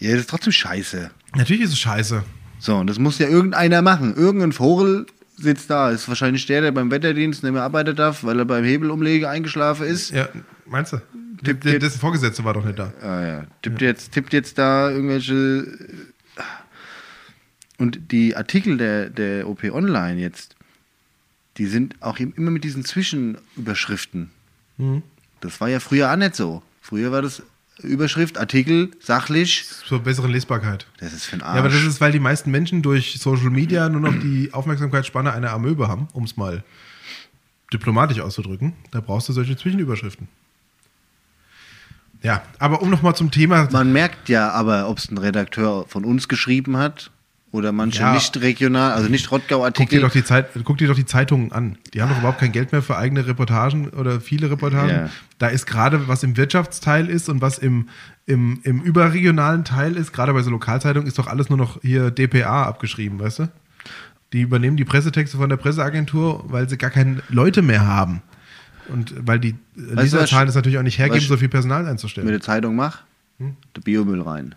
[0.00, 1.10] Ja, das ist trotzdem scheiße.
[1.36, 2.24] Natürlich ist es scheiße.
[2.58, 4.16] So, und das muss ja irgendeiner machen.
[4.16, 5.90] Irgendein Vogel sitzt da.
[5.90, 9.86] Ist wahrscheinlich der, der beim Wetterdienst nicht mehr arbeiten darf, weil er beim Hebelumlege eingeschlafen
[9.86, 10.10] ist.
[10.10, 10.28] Ja,
[10.66, 11.00] meinst du?
[11.44, 12.92] Tipp, Der, dessen Vorgesetzte war doch nicht da.
[13.02, 13.46] Ah ja.
[13.62, 15.34] Tippt, Jetzt, tippt jetzt da irgendwelche.
[15.34, 16.42] äh,
[17.78, 20.56] Und die Artikel der, der OP Online jetzt,
[21.58, 24.30] die sind auch immer mit diesen Zwischenüberschriften.
[24.78, 25.02] Mhm.
[25.40, 26.62] Das war ja früher auch nicht so.
[26.80, 27.42] Früher war das
[27.82, 29.66] Überschrift, Artikel, sachlich.
[29.86, 30.86] Zur besseren Lesbarkeit.
[30.98, 31.54] Das ist für ein Arsch.
[31.54, 35.32] Ja, aber das ist, weil die meisten Menschen durch Social Media nur noch die Aufmerksamkeitsspanne
[35.32, 36.64] einer Amöbe haben, um es mal
[37.72, 38.72] diplomatisch auszudrücken.
[38.92, 40.28] Da brauchst du solche Zwischenüberschriften.
[42.22, 43.68] Ja, aber um nochmal zum Thema.
[43.70, 47.10] Man merkt ja aber, ob es ein Redakteur von uns geschrieben hat
[47.52, 48.12] oder manche Ja.
[48.12, 50.00] nicht regional, also nicht Guck dir, Rottgau-Artikel.
[50.00, 51.78] doch die Zeit, guck dir doch die Zeitungen an.
[51.94, 54.90] Die haben doch überhaupt kein Geld mehr für eigene Reportagen oder viele Reportagen.
[54.90, 55.10] Ja.
[55.38, 57.88] Da ist gerade, was im Wirtschaftsteil ist und was im,
[58.26, 62.10] im, im überregionalen Teil ist, gerade bei so Lokalzeitungen, ist doch alles nur noch hier
[62.10, 63.48] DPA abgeschrieben, weißt du?
[64.32, 68.22] Die übernehmen die Pressetexte von der Presseagentur, weil sie gar keine Leute mehr haben.
[68.88, 71.90] Und weil die du, was- Leserzahlen es natürlich auch nicht hergeben, so viel Personal mit
[71.92, 72.26] einzustellen.
[72.26, 73.02] der Zeitung mach,
[73.38, 73.56] Hm?
[73.74, 74.54] der Biomüll rein.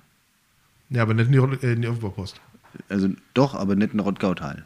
[0.89, 2.41] Ja, aber nicht in die, äh, in die Offenbach-Post.
[2.87, 4.65] Also doch, aber nicht ein Rottgau-Teil.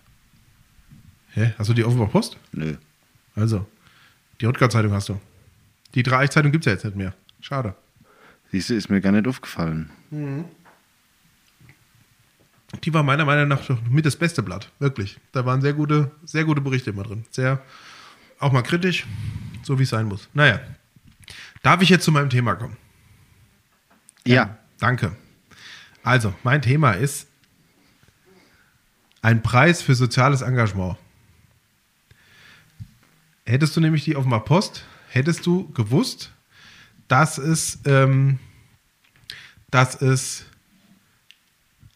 [1.32, 1.54] Hä?
[1.58, 2.38] Hast du die Offenbach-Post?
[2.52, 2.76] Nö.
[3.36, 3.66] Also,
[4.40, 5.20] die Rottgau-Zeitung hast du.
[5.96, 7.14] Die Dreieich-Zeitung gibt es ja jetzt nicht mehr.
[7.42, 7.76] Schade.
[8.52, 9.90] Siehst du, ist mir gar nicht aufgefallen.
[12.84, 14.72] Die war meiner Meinung nach mit das beste Blatt.
[14.80, 15.20] Wirklich.
[15.32, 17.26] Da waren sehr gute, sehr gute Berichte immer drin.
[17.32, 17.62] Sehr,
[18.40, 19.06] auch mal kritisch,
[19.64, 20.30] so wie es sein muss.
[20.34, 20.60] Naja.
[21.64, 22.78] Darf ich jetzt zu meinem Thema kommen?
[24.26, 24.58] Ja.
[24.80, 25.16] Danke.
[26.04, 27.28] Also, mein Thema ist
[29.24, 30.98] ein Preis für soziales Engagement.
[33.46, 36.32] Hättest du nämlich die Offenbar Post, hättest du gewusst,
[37.08, 38.38] dass es, ähm,
[39.72, 40.46] dass es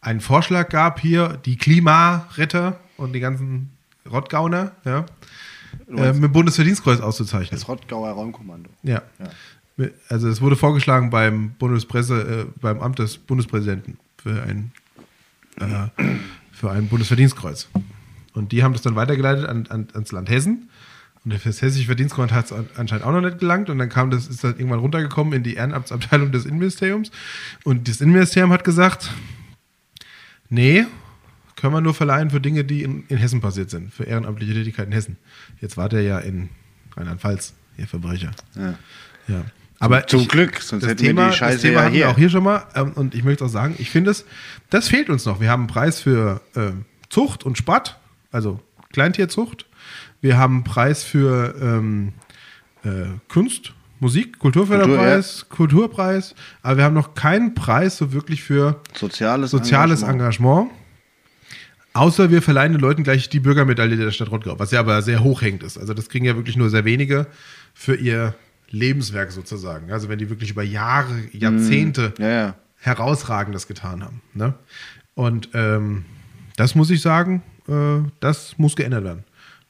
[0.00, 3.70] einen Vorschlag gab hier, die Klimaretter und die ganzen
[4.10, 5.06] Rottgauner, ja,
[5.88, 7.50] äh, mit dem Bundesverdienstkreuz auszuzeichnen.
[7.50, 8.70] Das Rottgauer Raumkommando.
[8.82, 9.02] Ja.
[10.08, 14.72] Also es wurde vorgeschlagen beim Bundespresse, äh, beim Amt des Bundespräsidenten für ein,
[15.60, 15.88] äh,
[16.58, 17.68] für ein Bundesverdienstkreuz.
[18.34, 20.68] Und die haben das dann weitergeleitet an, an, ans Land Hessen.
[21.24, 23.70] Und das Hessische Verdienstkreuz hat es anscheinend auch noch nicht gelangt.
[23.70, 27.10] Und dann kam das, ist das irgendwann runtergekommen in die Ehrenamtsabteilung des Innenministeriums.
[27.64, 29.10] Und das Innenministerium hat gesagt,
[30.48, 30.86] nee,
[31.54, 34.86] können wir nur verleihen für Dinge, die in, in Hessen passiert sind, für ehrenamtliche Tätigkeit
[34.86, 35.16] in Hessen.
[35.60, 36.48] Jetzt war der ja in
[36.96, 38.32] Rheinland-Pfalz, ihr Verbrecher.
[38.56, 38.78] Ja.
[39.28, 39.44] Ja.
[39.80, 42.04] Aber Zum ich- Glück, sonst hätten wir Thema, die Scheiße das Thema ja hatten hier.
[42.06, 42.66] wir auch hier schon mal.
[42.74, 44.24] Ähm, und ich möchte auch sagen, ich finde es,
[44.70, 45.40] das fehlt uns noch.
[45.40, 47.98] Wir haben einen Preis für ähm, Zucht und Spatt,
[48.32, 48.60] also
[48.92, 49.66] Kleintierzucht.
[50.20, 52.12] Wir haben einen Preis für ähm,
[52.84, 56.34] äh, Kunst, Musik, Kulturförderpreis, Kulturpreis.
[56.62, 60.70] Aber wir haben noch keinen Preis so wirklich für Soziales, soziales Engagement.
[61.94, 65.22] Außer wir verleihen den Leuten gleich die Bürgermedaille der Stadt Rottgau, was ja aber sehr
[65.24, 65.78] hochhängend ist.
[65.78, 67.26] Also das kriegen ja wirklich nur sehr wenige
[67.74, 68.34] für ihr
[68.70, 69.92] Lebenswerk sozusagen.
[69.92, 72.54] Also wenn die wirklich über Jahre, Jahrzehnte Ja, ja.
[72.76, 74.20] herausragendes getan haben.
[74.34, 74.54] Ne?
[75.14, 76.04] Und ähm,
[76.56, 79.24] das muss ich sagen, äh, das muss geändert werden.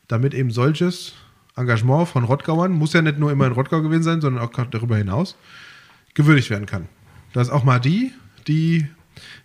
[0.08, 1.14] Damit eben solches
[1.56, 4.96] Engagement von Rottgauern, muss ja nicht nur immer in Rottgau gewesen sein, sondern auch darüber
[4.96, 5.36] hinaus,
[6.14, 6.88] gewürdigt werden kann.
[7.32, 8.12] Das ist auch mal die,
[8.46, 8.86] die,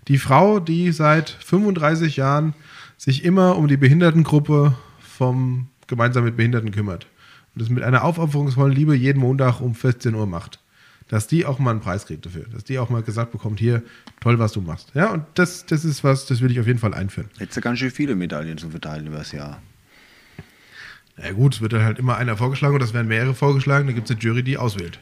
[0.07, 2.53] die Frau, die seit 35 Jahren
[2.97, 7.07] sich immer um die Behindertengruppe vom gemeinsam mit Behinderten kümmert.
[7.55, 10.59] Und das mit einer aufopferungsvollen Liebe jeden Montag um 14 Uhr macht.
[11.09, 12.45] Dass die auch mal einen Preis kriegt dafür.
[12.51, 13.83] Dass die auch mal gesagt bekommt, hier,
[14.21, 14.91] toll, was du machst.
[14.95, 17.29] Ja, und das, das ist was, das will ich auf jeden Fall einführen.
[17.37, 19.61] Hättest du ganz schön viele Medaillen zu verteilen über das Jahr.
[21.17, 23.93] Na gut, es wird dann halt immer einer vorgeschlagen und das werden mehrere vorgeschlagen, dann
[23.95, 24.97] gibt es eine Jury, die auswählt.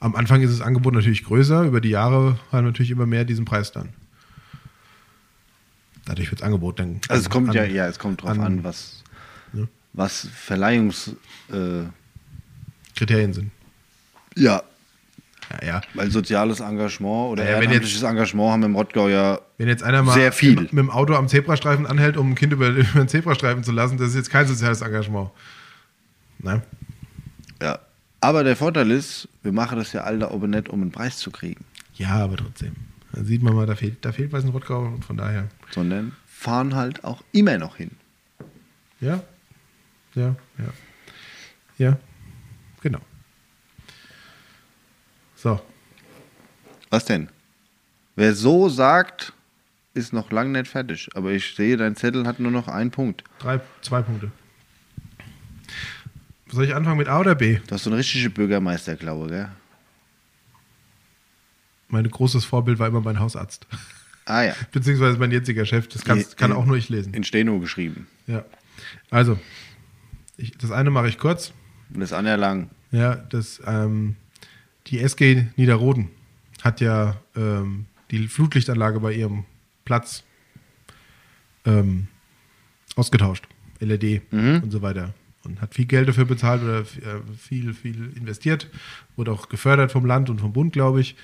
[0.00, 3.44] Am Anfang ist das Angebot natürlich größer, über die Jahre haben natürlich immer mehr diesen
[3.44, 3.90] Preis dann.
[6.06, 7.00] Dadurch wird das Angebot dann.
[7.08, 9.04] Also es kommt an- ja, ja, es kommt drauf an- an, was,
[9.52, 9.64] Ja.
[9.92, 11.14] Was Verleihungs...
[11.50, 11.84] Äh,
[12.94, 13.50] sind.
[14.36, 14.62] ja,
[15.60, 15.80] Ja, ja.
[15.94, 20.14] weil soziales Engagement oder Ja, ehrenamtliches Engagement haben im Rottgau ja Wenn jetzt einer mal
[20.14, 20.54] Sehr viel.
[20.60, 23.98] mit dem Auto am Zebrastreifen anhält, um ein Kind über, über den Zebrastreifen zu lassen,
[23.98, 25.30] das ist jetzt kein soziales Engagement.
[26.38, 26.62] Nein.
[27.60, 27.80] Ja.
[28.20, 31.16] Aber der Vorteil ist, wir machen das ja alle da oben nicht, um einen Preis
[31.18, 31.64] zu kriegen,
[31.96, 32.76] Ja, aber trotzdem.
[33.12, 35.48] Da sieht man mal, da fehlt, da fehlt was in Rottgau und von daher.
[35.72, 37.90] sondern fahren halt auch immer noch hin.
[39.00, 39.22] Ja.
[40.14, 40.72] Ja, ja.
[41.78, 41.98] Ja.
[42.80, 43.00] Genau.
[45.36, 45.60] So.
[46.90, 47.28] Was denn?
[48.16, 49.32] Wer so sagt,
[49.94, 51.08] ist noch lange nicht fertig.
[51.14, 53.24] Aber ich sehe, dein Zettel hat nur noch einen Punkt.
[53.38, 54.30] Drei, zwei Punkte.
[56.48, 57.60] Soll ich anfangen mit A oder B?
[57.66, 59.48] Du hast so eine richtige Bürgermeisterklaue, gell?
[61.88, 63.66] Mein großes Vorbild war immer mein Hausarzt.
[64.26, 64.54] Ah ja.
[64.72, 65.88] Beziehungsweise mein jetziger Chef.
[65.88, 67.14] Das kannst, kann auch nur ich lesen.
[67.14, 68.06] In Steno geschrieben.
[68.26, 68.44] Ja.
[69.10, 69.38] Also,
[70.36, 71.52] ich, das eine mache ich kurz.
[71.92, 72.70] Und das andere lang.
[72.90, 74.16] Ja, das, ähm,
[74.86, 76.10] die SG Niederroden
[76.62, 79.44] hat ja ähm, die Flutlichtanlage bei ihrem
[79.84, 80.24] Platz
[81.64, 82.08] ähm,
[82.96, 83.46] ausgetauscht.
[83.80, 84.22] LED
[84.62, 85.12] und so weiter.
[85.44, 88.68] Und hat viel Geld dafür bezahlt oder äh, viel, viel investiert.
[89.16, 91.16] Wurde auch gefördert vom Land und vom Bund, glaube ich.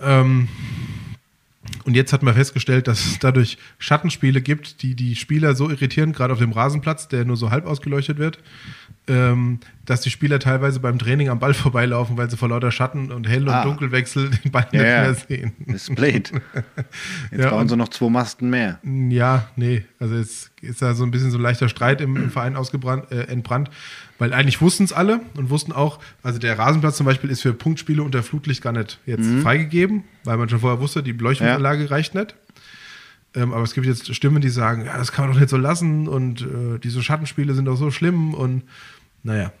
[0.00, 0.48] Ähm,
[1.84, 6.12] und jetzt hat man festgestellt, dass es dadurch Schattenspiele gibt, die die Spieler so irritieren,
[6.12, 8.38] gerade auf dem Rasenplatz, der nur so halb ausgeleuchtet wird,
[9.06, 13.12] ähm, dass die Spieler teilweise beim Training am Ball vorbeilaufen, weil sie vor lauter Schatten
[13.12, 13.62] und Hell- und Ah.
[13.64, 15.00] Dunkelwechsel den Ball Ja, nicht ja.
[15.02, 15.52] mehr sehen.
[15.66, 16.32] Das ist blöd.
[17.30, 18.78] Jetzt Ja, bauen sie noch zwei Masten mehr.
[18.82, 22.30] Ja, nee, also jetzt ist da so ein bisschen so ein leichter Streit im, im
[22.30, 23.68] Verein ausgebrannt, äh, entbrannt,
[24.18, 27.52] weil eigentlich wussten es alle und wussten auch, also der Rasenplatz zum Beispiel ist für
[27.52, 32.14] Punktspiele unter Flutlicht gar nicht jetzt freigegeben, weil man schon vorher wusste, die Beleuchtungsanlage reicht
[32.14, 32.34] nicht.
[33.34, 35.56] Ähm, aber es gibt jetzt Stimmen, die sagen, ja, das kann man doch nicht so
[35.56, 38.62] lassen und äh, diese Schattenspiele sind doch so schlimm und
[39.22, 39.52] naja,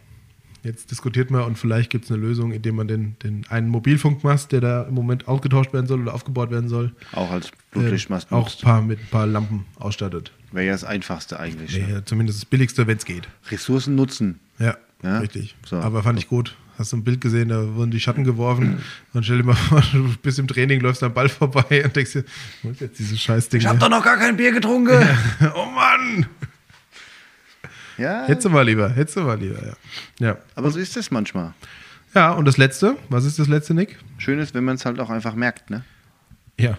[0.62, 4.52] jetzt diskutiert man und vielleicht gibt es eine Lösung, indem man den, den einen Mobilfunkmast,
[4.52, 8.32] der da im Moment ausgetauscht werden soll oder aufgebaut werden soll, Auch als äh, Blutlichtmast
[8.32, 8.62] auch nutzt.
[8.62, 10.32] paar, mit ein paar Lampen ausstattet.
[10.52, 11.76] Wäre ja das Einfachste eigentlich.
[11.76, 11.92] Nee, ne?
[11.94, 13.28] ja, zumindest das Billigste, wenn es geht.
[13.50, 14.38] Ressourcen nutzen.
[14.58, 15.18] Ja, Ja?
[15.18, 15.56] richtig.
[15.66, 15.76] So.
[15.76, 16.56] Aber fand ich gut.
[16.78, 18.82] Hast du ein Bild gesehen, da wurden die Schatten geworfen.
[19.12, 22.12] Und stell dir mal vor, du bist im Training, läufst am Ball vorbei und denkst
[22.12, 22.24] dir,
[22.62, 23.60] wo ist jetzt dieses Scheißding?
[23.60, 23.80] Ich hab hier?
[23.80, 24.92] doch noch gar kein Bier getrunken.
[25.54, 26.26] oh Mann!
[27.96, 29.74] Ja, Hättest du mal lieber, hättest du mal lieber, ja.
[30.18, 30.36] Ja.
[30.56, 31.54] aber so ist das manchmal.
[32.12, 33.98] Ja, und das Letzte, was ist das Letzte, Nick?
[34.18, 35.84] Schön ist, wenn man es halt auch einfach merkt, ne?
[36.58, 36.76] Ja.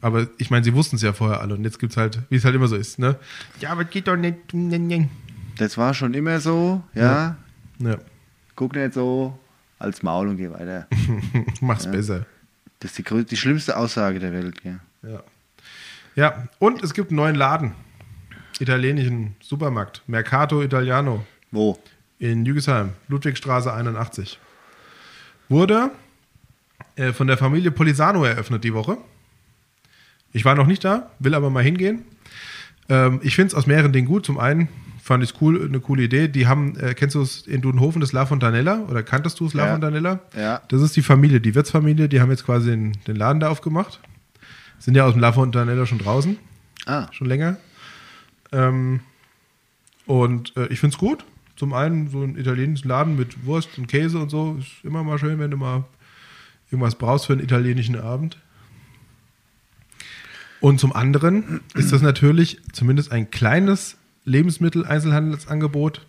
[0.00, 2.36] Aber ich meine, sie wussten es ja vorher alle und jetzt gibt es halt, wie
[2.36, 3.16] es halt immer so ist, ne?
[3.60, 4.36] Ja, aber geht doch nicht.
[5.56, 7.36] Das war schon immer so, ja.
[7.80, 7.98] Ja,
[8.58, 9.38] Guck nicht so
[9.78, 10.88] als Maul und geh weiter.
[11.60, 12.26] mach's besser.
[12.80, 14.80] Das ist die, die schlimmste Aussage der Welt, ja.
[15.08, 15.22] Ja.
[16.16, 17.74] Ja, und es gibt einen neuen Laden.
[18.58, 20.02] Italienischen Supermarkt.
[20.08, 21.78] Mercato Italiano Wo?
[22.18, 24.40] in Jügesheim, Ludwigstraße 81.
[25.48, 25.92] Wurde
[26.96, 28.98] äh, von der Familie Polisano eröffnet die Woche.
[30.32, 32.04] Ich war noch nicht da, will aber mal hingehen.
[32.88, 34.26] Ähm, ich finde es aus mehreren Dingen gut.
[34.26, 34.68] Zum einen
[35.08, 36.28] fand ich es cool, eine coole Idee.
[36.28, 38.84] Die haben, äh, kennst du es in Dudenhofen, das La Fontanella?
[38.88, 39.72] Oder kanntest du es La Ja.
[39.72, 40.20] Fontanella?
[40.36, 40.62] Ja.
[40.68, 43.98] Das ist die Familie, die Wirtsfamilie, die haben jetzt quasi den, den Laden da aufgemacht.
[44.78, 46.38] Sind ja aus dem La Fontanella schon draußen,
[46.86, 47.56] Ah, schon länger.
[48.52, 49.00] Ähm,
[50.06, 51.24] und äh, ich finde es gut.
[51.56, 54.56] Zum einen so ein italienischen Laden mit Wurst und Käse und so.
[54.60, 55.84] Ist immer mal schön, wenn du mal
[56.70, 58.38] irgendwas brauchst für einen italienischen Abend.
[60.60, 63.97] Und zum anderen ist das natürlich zumindest ein kleines
[64.28, 66.06] Lebensmittel-Einzelhandelsangebot.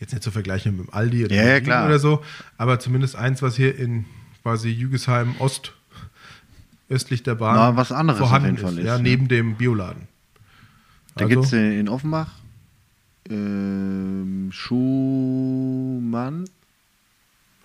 [0.00, 2.22] Jetzt nicht zu vergleichen mit dem Aldi oder, Ja, ja, oder so,
[2.58, 4.04] aber zumindest eins, was hier in
[4.42, 5.72] quasi Jügesheim Ost
[6.90, 8.98] östlich der Bahn Na, was anderes vorhanden ist, ist, ja, ja.
[8.98, 10.02] neben dem Bioladen.
[11.16, 12.28] da Also- gibt es in Offenbach
[13.30, 16.44] ähm, Schumann,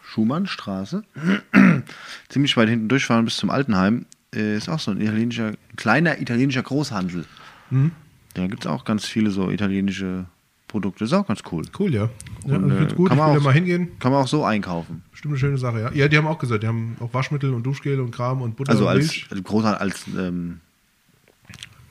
[0.04, 1.04] Schumannstraße.
[2.30, 4.06] Ziemlich weit hinten durchfahren bis zum Altenheim.
[4.34, 7.26] Äh, ist auch so ein italienischer, kleiner italienischer Großhandel.
[7.72, 7.92] Mhm.
[8.34, 10.26] Da gibt es auch ganz viele so italienische
[10.68, 11.04] Produkte.
[11.06, 11.66] Ist auch ganz cool.
[11.80, 12.10] Cool, ja.
[12.46, 13.90] ja Und, also gut, kann man auch- mal hingehen.
[14.00, 15.04] Kann man auch so einkaufen.
[15.12, 15.92] Bestimmt eine schöne Sache, ja.
[15.94, 18.72] Ja, die haben auch gesagt, die haben auch Waschmittel und Duschgel und Kram und Butter
[18.72, 19.28] Also und als, Milch.
[19.32, 20.60] als Großhandel, als ähm,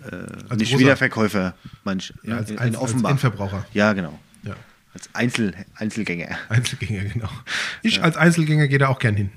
[0.04, 0.14] äh,
[0.48, 3.10] Als nicht großer- Wiederverkäufer, manch, Ja, als, in, als, in als.
[3.12, 3.66] Endverbraucher.
[3.74, 4.18] ja, genau.
[4.44, 4.54] Ja.
[4.94, 6.36] Als Einzel, Einzelgänger.
[6.48, 7.28] Einzelgänger, genau.
[7.82, 9.30] Ich als Einzelgänger gehe da auch gern hin.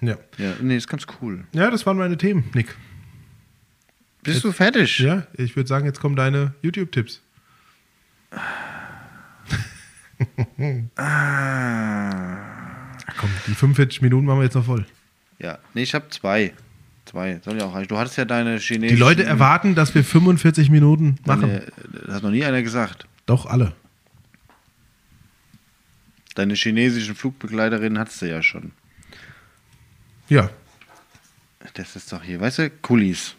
[0.00, 0.16] Ja.
[0.38, 1.44] Ja, nee, ist ganz cool.
[1.52, 2.74] Ja, das waren meine Themen, Nick.
[4.22, 4.98] Bist du fertig?
[4.98, 7.22] Ja, ich würde sagen, jetzt kommen deine YouTube-Tipps.
[10.96, 11.20] Ah.
[13.16, 14.84] Komm, die 45 Minuten machen wir jetzt noch voll.
[15.38, 16.52] Ja, nee, ich habe zwei.
[17.06, 17.88] Zwei, soll ja auch reichen.
[17.88, 18.96] Du hattest ja deine chinesischen...
[18.96, 21.48] Die Leute erwarten, dass wir 45 Minuten machen.
[21.48, 21.66] Deine,
[22.06, 23.06] das hat noch nie einer gesagt.
[23.26, 23.72] Doch, alle.
[26.34, 28.72] Deine chinesischen Flugbegleiterinnen hattest du ja schon.
[30.28, 30.50] Ja.
[31.74, 33.34] Das ist doch hier, weißt du, Kulis.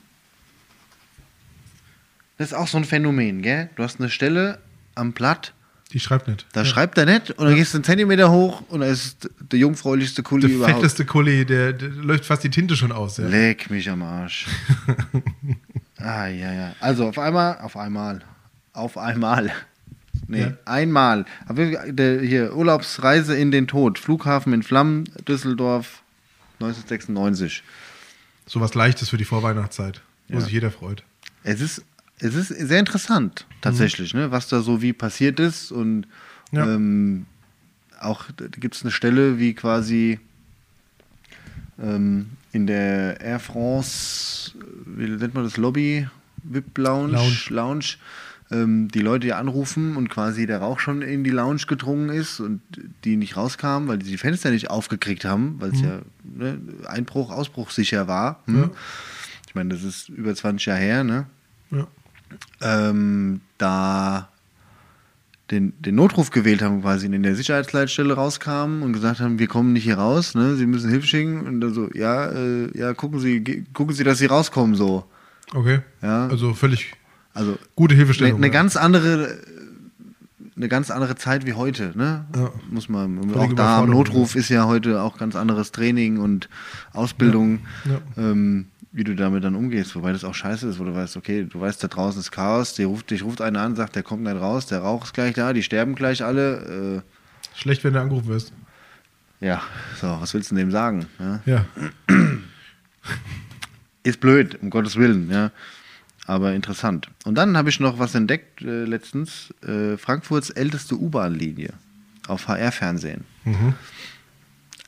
[2.42, 3.70] Das ist auch so ein Phänomen, gell?
[3.76, 4.58] Du hast eine Stelle
[4.96, 5.54] am Blatt,
[5.94, 6.48] Die schreibt nicht.
[6.54, 9.60] da schreibt er nicht und dann gehst du einen Zentimeter hoch und da ist der
[9.60, 10.76] jungfräulichste Kuli Der überhaupt.
[10.78, 13.18] fetteste Kuli, der, der läuft fast die Tinte schon aus.
[13.18, 13.28] Ja.
[13.28, 14.48] Leck mich am Arsch.
[15.98, 16.76] ah, ja, ja.
[16.80, 18.22] Also auf einmal, auf einmal,
[18.74, 19.52] auf einmal.
[20.28, 20.54] Nee, Ja.
[20.66, 21.26] einmal.
[21.46, 24.00] Aber der, hier, Urlaubsreise in den Tod.
[24.00, 26.02] Flughafen in Flammen, Düsseldorf,
[26.60, 27.64] 1996.
[28.48, 30.42] So was Leichtes für die Vorweihnachtszeit, wo Ja.
[30.42, 31.04] sich jeder freut.
[31.44, 31.84] Es ist,
[32.22, 35.72] es ist sehr interessant, tatsächlich, ne, was da so wie passiert ist.
[35.72, 36.08] Und
[36.52, 36.66] Ja.
[36.66, 37.26] ähm,
[38.00, 38.26] auch
[38.60, 40.20] gibt es eine Stelle, wie quasi
[41.82, 44.52] ähm, in der Air France,
[44.86, 46.08] wie nennt man das, Lobby,
[46.44, 47.38] VIP Lounge, Lounge.
[47.50, 47.86] Lounge
[48.52, 52.40] ähm, die Leute ja anrufen und quasi der Rauch schon in die Lounge gedrungen ist
[52.42, 52.62] und
[53.06, 57.32] die nicht rauskamen, weil die die Fenster nicht aufgekriegt haben, weil es ja ne, Einbruch,
[57.32, 58.42] Ausbruch sicher war.
[58.48, 58.56] Hm?
[58.64, 58.70] Ja.
[59.48, 61.26] Ich meine, das ist über 20 Jahre her, ne?
[61.72, 61.88] Ja.
[62.62, 64.30] Ähm, da
[65.52, 69.74] den, den Notruf gewählt haben, quasi in der Sicherheitsleitstelle rauskamen und gesagt haben, wir kommen
[69.74, 70.56] nicht hier raus, ne?
[70.56, 71.46] Sie müssen Hilfe schicken.
[71.46, 75.06] Und dann so, ja, äh, ja, gucken Sie, gucken Sie, dass Sie rauskommen, so.
[75.54, 75.80] Okay.
[76.02, 76.28] Ja.
[76.28, 76.94] Also völlig
[77.34, 78.38] Also gute Hilfestellung.
[78.38, 78.54] eine ja.
[78.54, 79.38] ganz andere,
[80.56, 82.26] eine ganz andere Zeit wie heute, ne?
[82.34, 82.52] Ja.
[82.70, 86.48] Muss man, Völlige auch da Notruf ist ja heute auch ganz anderes Training und
[86.94, 88.00] Ausbildung, Ja.
[88.18, 91.48] Ähm, wie du damit dann umgehst, wobei das auch scheiße ist, wo du weißt, okay,
[91.50, 94.24] du weißt, da draußen ist Chaos, die ruft, dich ruft einer an, sagt, der kommt
[94.24, 97.04] nicht raus, der Rauch ist gleich da, die sterben gleich alle,
[97.56, 98.54] Schlecht, wenn du angerufen wirst.
[99.42, 99.62] äh, ja,
[100.00, 101.06] so, was willst du dem sagen?
[101.20, 101.42] Ja?
[101.46, 101.66] Ja.
[104.04, 105.52] Ist blöd, um Gottes Willen, ja.
[106.26, 107.10] Aber interessant.
[107.26, 109.54] Und dann habe ich noch was entdeckt äh, letztens.
[109.64, 111.74] Äh, Frankfurts älteste U-Bahn-Linie
[112.28, 113.26] auf HR-Fernsehen.
[113.44, 113.74] Mhm.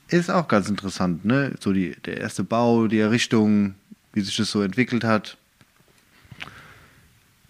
[0.07, 1.55] Ist auch ganz interessant, ne?
[1.59, 3.75] So die, der erste Bau, die Errichtung,
[4.14, 5.38] wie sich das so entwickelt hat.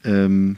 [0.04, 0.58] Ähm,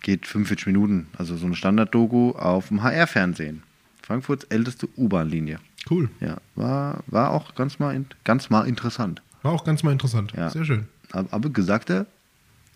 [0.00, 3.62] geht 45 Minuten, also so eine Standard-Doku auf dem HR-Fernsehen.
[4.02, 5.58] Frankfurts älteste U-Bahn-Linie.
[5.88, 6.10] Cool.
[6.20, 9.22] Ja, war, war auch ganz mal, in, ganz mal interessant.
[9.42, 10.32] War auch ganz mal interessant.
[10.36, 10.50] Ja.
[10.50, 10.88] Sehr schön.
[11.12, 12.06] Aber, aber gesagt, er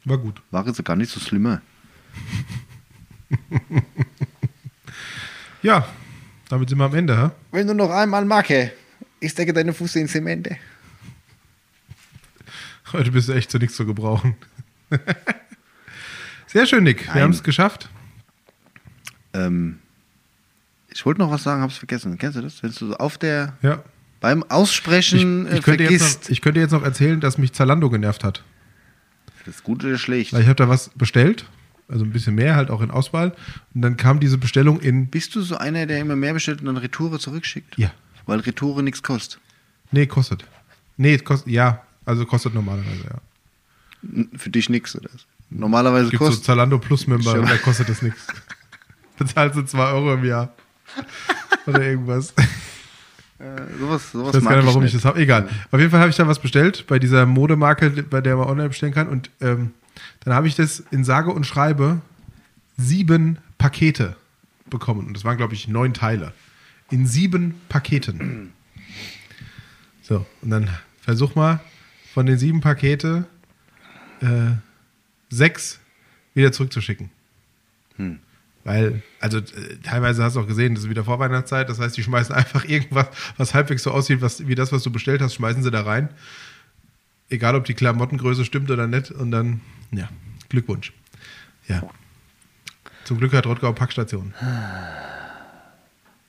[0.04, 0.40] War gut.
[0.50, 1.60] war jetzt gar nicht so schlimmer.
[5.62, 5.88] Ja,
[6.48, 7.20] damit sind wir am Ende.
[7.20, 7.30] Hä?
[7.50, 8.70] Wenn du noch einmal macke,
[9.18, 10.56] ich stecke deine Füße in Zemente.
[12.92, 14.34] Heute bist du echt zu nichts zu gebrauchen.
[16.46, 17.12] Sehr schön, Nick.
[17.14, 17.88] Wir haben es geschafft.
[19.34, 19.78] Ähm,
[20.88, 22.16] ich wollte noch was sagen, hab's vergessen.
[22.18, 22.62] Kennst du das?
[22.62, 23.82] Wenn du so auf der, Ja.
[24.20, 26.22] beim Ich, Aussprechen ich, äh, könnte jetzt vergisst.
[26.24, 28.42] noch, ich könnte jetzt noch erzählen, dass mich Zalando genervt hat.
[29.44, 30.32] das ist gut oder schlecht?
[30.32, 31.44] Weil ich habe da was bestellt,
[31.88, 33.34] also ein bisschen mehr halt auch in Auswahl.
[33.74, 35.08] Und dann kam diese Bestellung in.
[35.08, 37.76] Bist du so einer, der immer mehr bestellt und dann Retoure zurückschickt?
[37.76, 37.90] Ja.
[38.24, 39.38] Weil Retoure nichts kostet.
[39.90, 40.44] Nee, kostet.
[40.96, 41.52] Nee, kostet.
[41.52, 44.24] Ja, also kostet normalerweise, ja.
[44.36, 45.10] Für dich nichts, oder?
[45.50, 46.44] Normalerweise Es gibt so kostet.
[46.44, 47.40] Zalando Plus Member Schon.
[47.40, 48.26] und da kostet das nichts.
[49.18, 50.52] Bezahlst du 2 Euro im Jahr.
[51.66, 52.30] Oder irgendwas.
[53.38, 53.44] äh,
[53.78, 55.04] sowas sowas Ich weiß mag gar nicht, warum ich nicht.
[55.04, 55.20] das habe.
[55.20, 55.48] Egal.
[55.70, 58.68] Auf jeden Fall habe ich da was bestellt bei dieser Modemarke, bei der man online
[58.68, 59.08] bestellen kann.
[59.08, 59.72] Und ähm,
[60.20, 62.00] dann habe ich das in sage und schreibe
[62.78, 64.16] sieben Pakete
[64.70, 65.06] bekommen.
[65.08, 66.32] Und das waren, glaube ich, neun Teile.
[66.90, 68.52] In sieben Paketen.
[70.02, 70.70] So, und dann
[71.02, 71.60] versuch mal
[72.18, 73.26] von den sieben Pakete
[74.20, 74.50] äh,
[75.28, 75.78] sechs
[76.34, 77.10] wieder zurückzuschicken.
[77.94, 78.18] Hm.
[78.64, 79.42] Weil, also äh,
[79.84, 83.06] teilweise hast du auch gesehen, das ist wieder Vorweihnachtszeit, das heißt, die schmeißen einfach irgendwas,
[83.36, 86.08] was halbwegs so aussieht, was, wie das, was du bestellt hast, schmeißen sie da rein.
[87.30, 89.12] Egal, ob die Klamottengröße stimmt oder nicht.
[89.12, 89.60] Und dann,
[89.92, 90.08] ja,
[90.48, 90.92] Glückwunsch.
[91.68, 91.88] Ja.
[93.04, 94.34] Zum Glück hat Rottgau Packstation.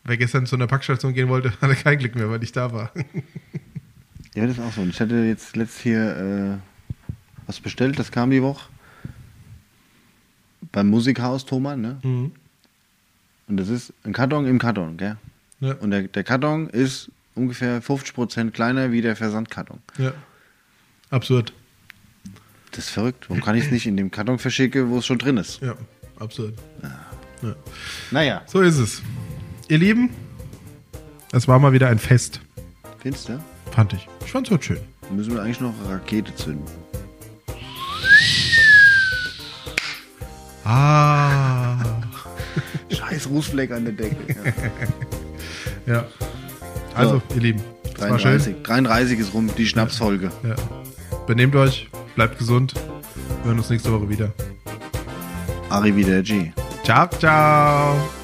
[0.03, 2.91] Wer gestern zu einer Packstation gehen wollte, hatte kein Glück mehr, weil ich da war.
[4.35, 4.83] Ja, das ist auch so.
[4.83, 7.17] Ich hatte jetzt letzt hier äh,
[7.47, 8.69] was bestellt, das kam die Woche.
[10.71, 11.99] Beim Musikhaus Thomann, ne?
[12.03, 12.31] Mhm.
[13.47, 15.17] Und das ist ein Karton im Karton, gell?
[15.59, 15.73] Ja.
[15.75, 19.79] Und der, der Karton ist ungefähr 50% kleiner wie der Versandkarton.
[19.97, 20.13] ja.
[21.11, 21.53] Absurd.
[22.69, 23.25] Das ist verrückt.
[23.29, 25.59] Warum kann ich es nicht in dem Karton verschicken, wo es schon drin ist?
[25.59, 25.73] Ja,
[26.19, 26.53] absurd.
[26.83, 27.55] Ja.
[28.11, 29.01] Naja, So ist es.
[29.69, 30.11] Ihr Lieben,
[31.31, 32.41] es war mal wieder ein Fest,
[32.99, 33.39] findest du?
[33.73, 34.07] Fand ich.
[34.25, 34.79] Ich fand's heute schön.
[35.01, 36.65] Dann müssen wir eigentlich noch eine Rakete zünden.
[40.63, 41.77] Ah.
[42.91, 44.15] Scheiß Rußfleck an der Decke.
[44.33, 44.53] Ja.
[45.85, 46.05] Ja.
[46.93, 47.35] Also, So.
[47.35, 47.61] ihr Lieben,
[47.95, 48.37] es war schön.
[48.37, 50.29] 33, 33 ist rum, die Schnapsfolge.
[50.43, 50.55] Ja.
[51.25, 52.75] Benehmt euch, bleibt gesund.
[53.41, 54.31] Wir hören uns nächste Woche wieder.
[55.69, 56.53] Arrivederci.
[56.83, 58.18] Ciao, ciao.